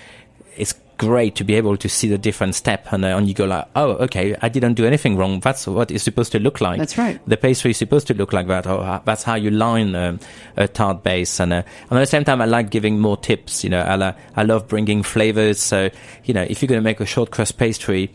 it's 0.56 0.74
great 0.98 1.34
to 1.36 1.44
be 1.44 1.54
able 1.54 1.76
to 1.76 1.88
see 1.88 2.08
the 2.08 2.18
different 2.18 2.54
step 2.54 2.86
and, 2.92 3.04
uh, 3.04 3.08
and 3.08 3.28
you 3.28 3.34
go 3.34 3.44
like 3.44 3.66
oh 3.76 3.90
okay 3.92 4.34
i 4.42 4.48
didn't 4.48 4.74
do 4.74 4.86
anything 4.86 5.16
wrong 5.16 5.40
that's 5.40 5.66
what 5.66 5.90
it's 5.90 6.04
supposed 6.04 6.32
to 6.32 6.38
look 6.38 6.60
like 6.60 6.78
That's 6.78 6.96
right. 6.96 7.20
the 7.26 7.36
pastry 7.36 7.72
is 7.72 7.76
supposed 7.76 8.06
to 8.06 8.14
look 8.14 8.32
like 8.32 8.46
that, 8.48 8.66
or 8.66 8.80
uh, 8.80 9.00
that's 9.04 9.22
how 9.22 9.34
you 9.34 9.50
line 9.50 9.94
um, 9.94 10.20
a 10.56 10.68
tart 10.68 11.02
base. 11.02 11.40
And, 11.40 11.52
uh, 11.52 11.62
and 11.90 11.98
at 11.98 12.00
the 12.00 12.06
same 12.06 12.24
time, 12.24 12.40
I 12.40 12.46
like 12.46 12.70
giving 12.70 12.98
more 12.98 13.16
tips. 13.16 13.64
You 13.64 13.70
know, 13.70 13.80
I, 13.80 13.96
li- 13.96 14.12
I 14.34 14.42
love 14.42 14.68
bringing 14.68 15.02
flavors. 15.02 15.60
So, 15.60 15.90
you 16.24 16.34
know, 16.34 16.42
if 16.42 16.62
you're 16.62 16.68
going 16.68 16.80
to 16.80 16.84
make 16.84 17.00
a 17.00 17.06
short 17.06 17.30
crust 17.30 17.58
pastry, 17.58 18.12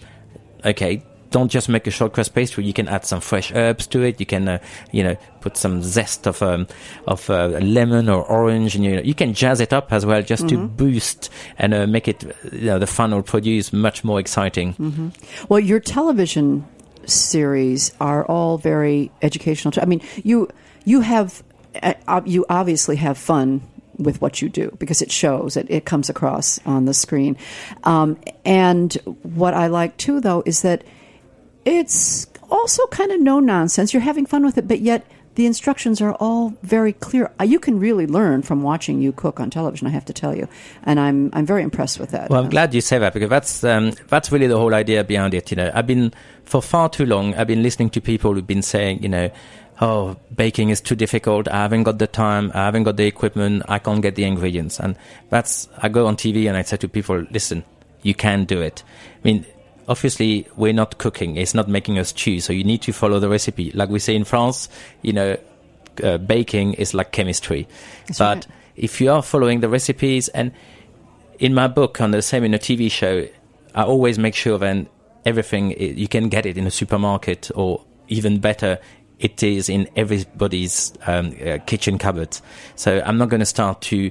okay, 0.65 1.04
don't 1.32 1.50
just 1.50 1.70
make 1.70 1.88
a 1.88 1.91
short 1.91 2.13
crust 2.13 2.36
pastry. 2.36 2.63
You 2.65 2.74
can 2.74 2.88
add 2.88 3.06
some 3.06 3.22
fresh 3.22 3.52
herbs 3.54 3.88
to 3.88 4.04
it. 4.04 4.20
You 4.20 4.26
can, 4.26 4.48
uh, 4.48 4.60
you 4.91 5.04
know, 5.04 5.17
put 5.39 5.58
some 5.58 5.82
zest 5.82 6.28
of 6.28 6.41
um, 6.44 6.67
of 7.08 7.30
uh, 7.30 7.48
lemon 7.62 8.10
or 8.10 8.24
orange, 8.24 8.76
and 8.76 8.86
you 8.86 8.96
know, 8.96 9.02
you 9.02 9.15
can 9.15 9.34
jazz 9.34 9.60
it 9.60 9.74
up 9.74 9.91
as 9.91 10.06
well, 10.06 10.22
just 10.22 10.48
to 10.50 10.67
boost 10.67 11.30
and 11.58 11.74
uh, 11.74 11.88
make 11.88 12.08
it, 12.08 12.24
you 12.52 12.67
know, 12.67 12.80
the 12.80 12.88
final 12.88 13.24
produce 13.24 13.74
much 13.74 14.04
more 14.04 14.20
exciting. 14.20 15.13
Well, 15.50 15.60
your 15.60 15.80
television 15.80 16.65
series 17.06 17.91
are 18.00 18.26
all 18.26 18.58
very 18.58 19.12
educational. 19.22 19.74
I 19.82 19.86
mean, 19.86 20.02
you 20.24 20.50
you 20.86 21.02
have 21.02 21.44
uh, 21.82 21.94
uh, 22.08 22.22
you 22.26 22.46
obviously 22.50 22.98
have 22.98 23.17
fun 23.17 23.62
with 23.98 24.22
what 24.22 24.41
you 24.41 24.50
do 24.50 24.76
because 24.80 25.02
it 25.02 25.12
shows 25.12 25.56
it, 25.56 25.67
it 25.70 25.86
comes 25.86 26.10
across 26.10 26.60
on 26.65 26.86
the 26.86 26.94
screen. 26.94 27.38
Um, 27.84 28.17
and 28.46 28.94
what 29.24 29.54
I 29.54 29.67
like 29.67 29.98
too, 29.98 30.20
though, 30.20 30.44
is 30.46 30.62
that 30.63 30.84
it's 31.65 32.28
also 32.50 32.86
kind 32.88 33.12
of 33.12 33.19
no 33.21 33.39
nonsense. 33.39 33.93
You're 33.93 34.02
having 34.02 34.26
fun 34.26 34.43
with 34.45 34.58
it, 34.58 34.67
but 34.67 34.82
yet 34.82 35.06
the 35.36 35.45
instructions 35.45 36.02
are 36.02 36.13
all 36.15 36.54
very 36.62 36.91
clear. 36.93 37.32
Uh, 37.39 37.45
You 37.45 37.60
can 37.60 37.80
really 37.80 38.06
learn 38.06 38.41
from 38.41 38.63
watching 38.63 39.02
you 39.02 39.13
cook 39.13 39.39
on 39.39 39.50
television. 39.50 39.88
I 39.88 39.91
have 39.91 40.06
to 40.06 40.13
tell 40.13 40.36
you, 40.36 40.47
and 40.84 41.00
I'm 41.00 41.30
I'm 41.34 41.45
very 41.45 41.63
impressed 41.63 42.00
with 42.00 42.12
that. 42.12 42.30
Well, 42.30 42.43
I'm 42.43 42.50
glad 42.50 42.74
you 42.74 42.82
say 42.82 42.97
that 43.00 43.13
because 43.13 43.30
that's 43.30 43.63
um, 43.63 43.93
that's 44.10 44.32
really 44.32 44.47
the 44.47 44.58
whole 44.58 44.74
idea 44.74 45.04
behind 45.04 45.34
it. 45.34 45.50
You 45.52 45.58
know, 45.58 45.71
I've 45.74 45.88
been 45.88 46.13
for 46.43 46.62
far 46.62 46.89
too 46.89 47.06
long. 47.06 47.34
I've 47.36 47.47
been 47.47 47.63
listening 47.63 47.89
to 47.91 48.02
people 48.02 48.34
who've 48.34 48.45
been 48.45 48.62
saying, 48.62 49.04
you 49.04 49.10
know, 49.10 49.32
oh, 49.80 50.17
baking 50.36 50.69
is 50.69 50.82
too 50.82 50.95
difficult. 50.95 51.47
I 51.47 51.62
haven't 51.62 51.84
got 51.84 51.97
the 51.97 52.08
time. 52.08 52.52
I 52.54 52.65
haven't 52.65 52.84
got 52.84 52.97
the 52.97 53.06
equipment. 53.06 53.63
I 53.69 53.80
can't 53.80 54.02
get 54.02 54.15
the 54.15 54.26
ingredients. 54.26 54.80
And 54.80 54.97
that's 55.30 55.69
I 55.78 55.88
go 55.88 56.08
on 56.08 56.17
TV 56.17 56.47
and 56.50 56.58
I 56.58 56.63
say 56.63 56.76
to 56.78 56.89
people, 56.89 57.26
listen, 57.32 57.63
you 58.02 58.13
can 58.13 58.43
do 58.43 58.62
it. 58.62 58.84
I 59.24 59.28
mean. 59.28 59.45
Obviously, 59.91 60.47
we're 60.56 60.71
not 60.71 60.97
cooking. 60.99 61.36
It's 61.36 61.54
not 61.54 61.67
making 61.67 61.99
us 61.99 62.13
choose. 62.13 62.45
So 62.45 62.54
you 62.54 62.63
need 62.63 62.82
to 62.84 62.93
follow 62.93 63.19
the 63.19 63.27
recipe. 63.27 63.71
Like 63.71 63.89
we 63.89 63.99
say 63.99 64.15
in 64.15 64.23
France, 64.23 64.69
you 65.01 65.12
know, 65.12 65.38
uh, 66.01 66.17
baking 66.17 66.75
is 66.75 66.93
like 66.93 67.12
chemistry. 67.12 67.67
but 68.17 68.38
right. 68.38 68.47
if 68.77 69.01
you 69.01 69.12
are 69.12 69.21
following 69.21 69.60
the 69.60 69.67
recipes 69.67 70.30
and 70.30 70.54
in 71.39 71.54
my 71.54 71.67
book 71.67 71.99
on 71.99 72.12
the 72.12 72.21
same 72.21 72.45
in 72.45 72.54
a 72.54 72.58
TV 72.58 72.89
show, 72.89 73.27
I 73.75 73.84
always 73.84 74.17
make 74.17 74.34
sure 74.34 74.58
then 74.58 74.88
everything 75.25 75.71
you 75.77 76.08
can 76.08 76.30
get 76.30 76.45
it 76.45 76.58
in 76.58 76.65
a 76.65 76.71
supermarket 76.71 77.51
or 77.54 77.84
even 78.08 78.39
better, 78.39 78.80
it 79.19 79.43
is 79.43 79.67
in 79.67 79.89
everybody's 79.97 80.93
um, 81.06 81.36
uh, 81.45 81.58
kitchen 81.65 81.97
cupboard. 81.97 82.38
So 82.75 83.01
I'm 83.06 83.17
not 83.17 83.27
going 83.27 83.41
to 83.41 83.45
start 83.45 83.82
to 83.82 84.10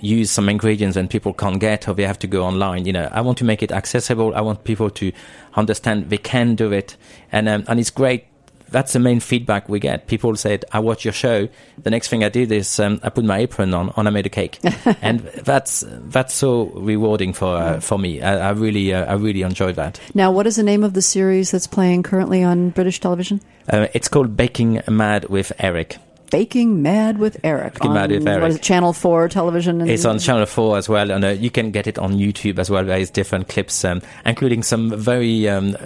use 0.00 0.30
some 0.30 0.48
ingredients 0.48 0.96
and 0.96 1.08
people 1.08 1.32
can't 1.32 1.60
get 1.60 1.88
or 1.88 1.94
they 1.94 2.04
have 2.04 2.18
to 2.20 2.26
go 2.26 2.44
online. 2.44 2.86
You 2.86 2.92
know, 2.92 3.08
I 3.12 3.20
want 3.20 3.38
to 3.38 3.44
make 3.44 3.62
it 3.62 3.72
accessible. 3.72 4.34
I 4.34 4.40
want 4.40 4.64
people 4.64 4.90
to 4.90 5.12
understand 5.54 6.10
they 6.10 6.18
can 6.18 6.54
do 6.54 6.72
it, 6.72 6.96
and 7.32 7.48
um, 7.48 7.64
and 7.68 7.80
it's 7.80 7.90
great. 7.90 8.26
That's 8.68 8.92
the 8.92 9.00
main 9.00 9.18
feedback 9.18 9.68
we 9.68 9.80
get. 9.80 10.06
People 10.06 10.36
said, 10.36 10.64
"I 10.72 10.78
watch 10.78 11.04
your 11.04 11.12
show." 11.12 11.48
The 11.82 11.90
next 11.90 12.08
thing 12.08 12.22
I 12.22 12.28
did 12.28 12.52
is 12.52 12.78
um, 12.78 13.00
I 13.02 13.08
put 13.08 13.24
my 13.24 13.38
apron 13.38 13.74
on 13.74 13.92
and 13.96 14.08
I 14.08 14.10
made 14.10 14.26
a 14.26 14.30
cake, 14.30 14.58
and 15.02 15.20
that's 15.20 15.84
that's 15.88 16.34
so 16.34 16.66
rewarding 16.66 17.32
for 17.32 17.56
uh, 17.56 17.80
for 17.80 17.98
me. 17.98 18.22
I, 18.22 18.48
I 18.48 18.50
really 18.50 18.94
uh, 18.94 19.04
I 19.06 19.14
really 19.14 19.42
enjoy 19.42 19.72
that. 19.72 20.00
Now, 20.14 20.30
what 20.30 20.46
is 20.46 20.56
the 20.56 20.62
name 20.62 20.84
of 20.84 20.94
the 20.94 21.02
series 21.02 21.50
that's 21.50 21.66
playing 21.66 22.04
currently 22.04 22.42
on 22.42 22.70
British 22.70 23.00
television? 23.00 23.40
Uh, 23.68 23.88
it's 23.92 24.08
called 24.08 24.36
Baking 24.36 24.82
Mad 24.88 25.28
with 25.28 25.52
Eric. 25.58 25.98
Baking 26.30 26.82
Mad 26.82 27.18
with 27.18 27.38
Eric. 27.44 27.74
Baking 27.74 27.92
Mad 27.92 28.10
on, 28.12 28.18
with 28.18 28.28
Eric. 28.28 28.42
What 28.42 28.50
is 28.50 28.56
it, 28.56 28.62
Channel 28.62 28.92
4 28.92 29.28
television? 29.28 29.80
It's 29.88 30.04
on 30.04 30.18
Channel 30.18 30.46
4 30.46 30.78
as 30.78 30.88
well, 30.88 31.10
and 31.10 31.24
uh, 31.24 31.28
you 31.28 31.50
can 31.50 31.70
get 31.70 31.86
it 31.86 31.98
on 31.98 32.14
YouTube 32.14 32.58
as 32.58 32.70
well. 32.70 32.84
There 32.84 32.98
is 32.98 33.10
different 33.10 33.48
clips, 33.48 33.84
um, 33.84 34.00
including 34.24 34.62
some 34.62 34.90
very 34.98 35.48
um, 35.48 35.76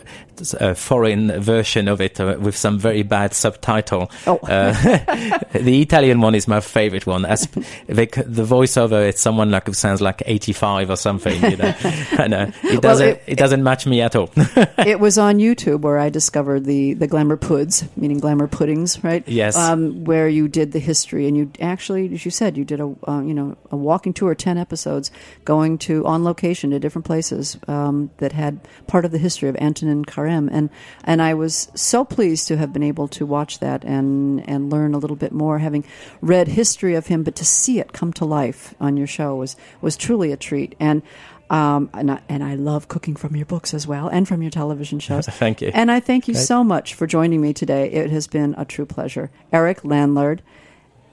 uh, 0.60 0.74
foreign 0.74 1.40
version 1.40 1.88
of 1.88 2.00
it 2.00 2.20
uh, 2.20 2.36
with 2.40 2.56
some 2.56 2.78
very 2.78 3.02
bad 3.02 3.34
subtitle. 3.34 4.10
Oh. 4.26 4.36
Uh, 4.38 4.72
the 5.52 5.80
Italian 5.82 6.20
one 6.20 6.34
is 6.34 6.48
my 6.48 6.60
favorite 6.60 7.06
one. 7.06 7.24
As 7.24 7.46
they, 7.86 8.06
the 8.06 8.44
voiceover, 8.44 9.08
it's 9.08 9.20
someone 9.20 9.50
like 9.50 9.66
who 9.66 9.72
sounds 9.72 10.00
like 10.00 10.22
85 10.26 10.90
or 10.90 10.96
something, 10.96 11.50
you 11.50 11.56
know. 11.56 11.74
and 12.18 12.34
uh, 12.34 12.50
it 12.64 12.80
doesn't 12.82 13.06
it- 13.08 13.22
it, 13.26 13.38
doesn't 13.38 13.62
match 13.62 13.86
me 13.86 14.00
at 14.00 14.16
all. 14.16 14.30
it 14.36 15.00
was 15.04 15.18
on 15.18 15.38
YouTube 15.38 15.80
where 15.80 15.98
I 15.98 16.08
discovered 16.08 16.64
the, 16.64 16.94
the 16.94 17.06
Glamour 17.06 17.36
Puds, 17.36 17.84
meaning 17.96 18.18
Glamour 18.18 18.48
Puddings, 18.48 19.02
right? 19.02 19.26
Yes. 19.26 19.56
Um, 19.56 20.04
where 20.04 20.28
you 20.34 20.48
did 20.48 20.72
the 20.72 20.78
history, 20.78 21.26
and 21.26 21.36
you 21.36 21.50
actually, 21.60 22.12
as 22.12 22.24
you 22.24 22.30
said, 22.30 22.56
you 22.56 22.64
did 22.64 22.80
a 22.80 22.94
uh, 23.08 23.20
you 23.20 23.34
know 23.34 23.56
a 23.70 23.76
walking 23.76 24.12
tour, 24.12 24.34
ten 24.34 24.58
episodes, 24.58 25.10
going 25.44 25.78
to 25.78 26.04
on 26.06 26.24
location 26.24 26.70
to 26.70 26.78
different 26.78 27.04
places 27.04 27.56
um, 27.68 28.10
that 28.18 28.32
had 28.32 28.60
part 28.86 29.04
of 29.04 29.12
the 29.12 29.18
history 29.18 29.48
of 29.48 29.56
Antonin 29.56 30.04
Carême, 30.04 30.48
and 30.50 30.70
and 31.04 31.22
I 31.22 31.34
was 31.34 31.68
so 31.74 32.04
pleased 32.04 32.48
to 32.48 32.56
have 32.56 32.72
been 32.72 32.82
able 32.82 33.08
to 33.08 33.24
watch 33.24 33.60
that 33.60 33.84
and 33.84 34.46
and 34.48 34.70
learn 34.70 34.94
a 34.94 34.98
little 34.98 35.16
bit 35.16 35.32
more, 35.32 35.58
having 35.58 35.84
read 36.20 36.48
history 36.48 36.94
of 36.94 37.06
him, 37.06 37.22
but 37.22 37.36
to 37.36 37.44
see 37.44 37.78
it 37.78 37.92
come 37.92 38.12
to 38.14 38.24
life 38.24 38.74
on 38.80 38.96
your 38.96 39.06
show 39.06 39.36
was 39.36 39.56
was 39.80 39.96
truly 39.96 40.32
a 40.32 40.36
treat, 40.36 40.74
and. 40.80 41.02
Um, 41.50 41.90
and, 41.92 42.10
I, 42.10 42.22
and 42.28 42.42
I 42.42 42.54
love 42.54 42.88
cooking 42.88 43.16
from 43.16 43.36
your 43.36 43.46
books 43.46 43.74
as 43.74 43.86
well 43.86 44.08
and 44.08 44.26
from 44.26 44.42
your 44.42 44.50
television 44.50 44.98
shows. 45.00 45.26
Thank 45.26 45.60
you. 45.60 45.70
And 45.74 45.90
I 45.90 46.00
thank 46.00 46.26
you 46.26 46.34
so 46.34 46.64
much 46.64 46.94
for 46.94 47.06
joining 47.06 47.40
me 47.40 47.52
today. 47.52 47.90
It 47.90 48.10
has 48.10 48.26
been 48.26 48.54
a 48.56 48.64
true 48.64 48.86
pleasure. 48.86 49.30
Eric 49.52 49.82
Lanlard, 49.82 50.40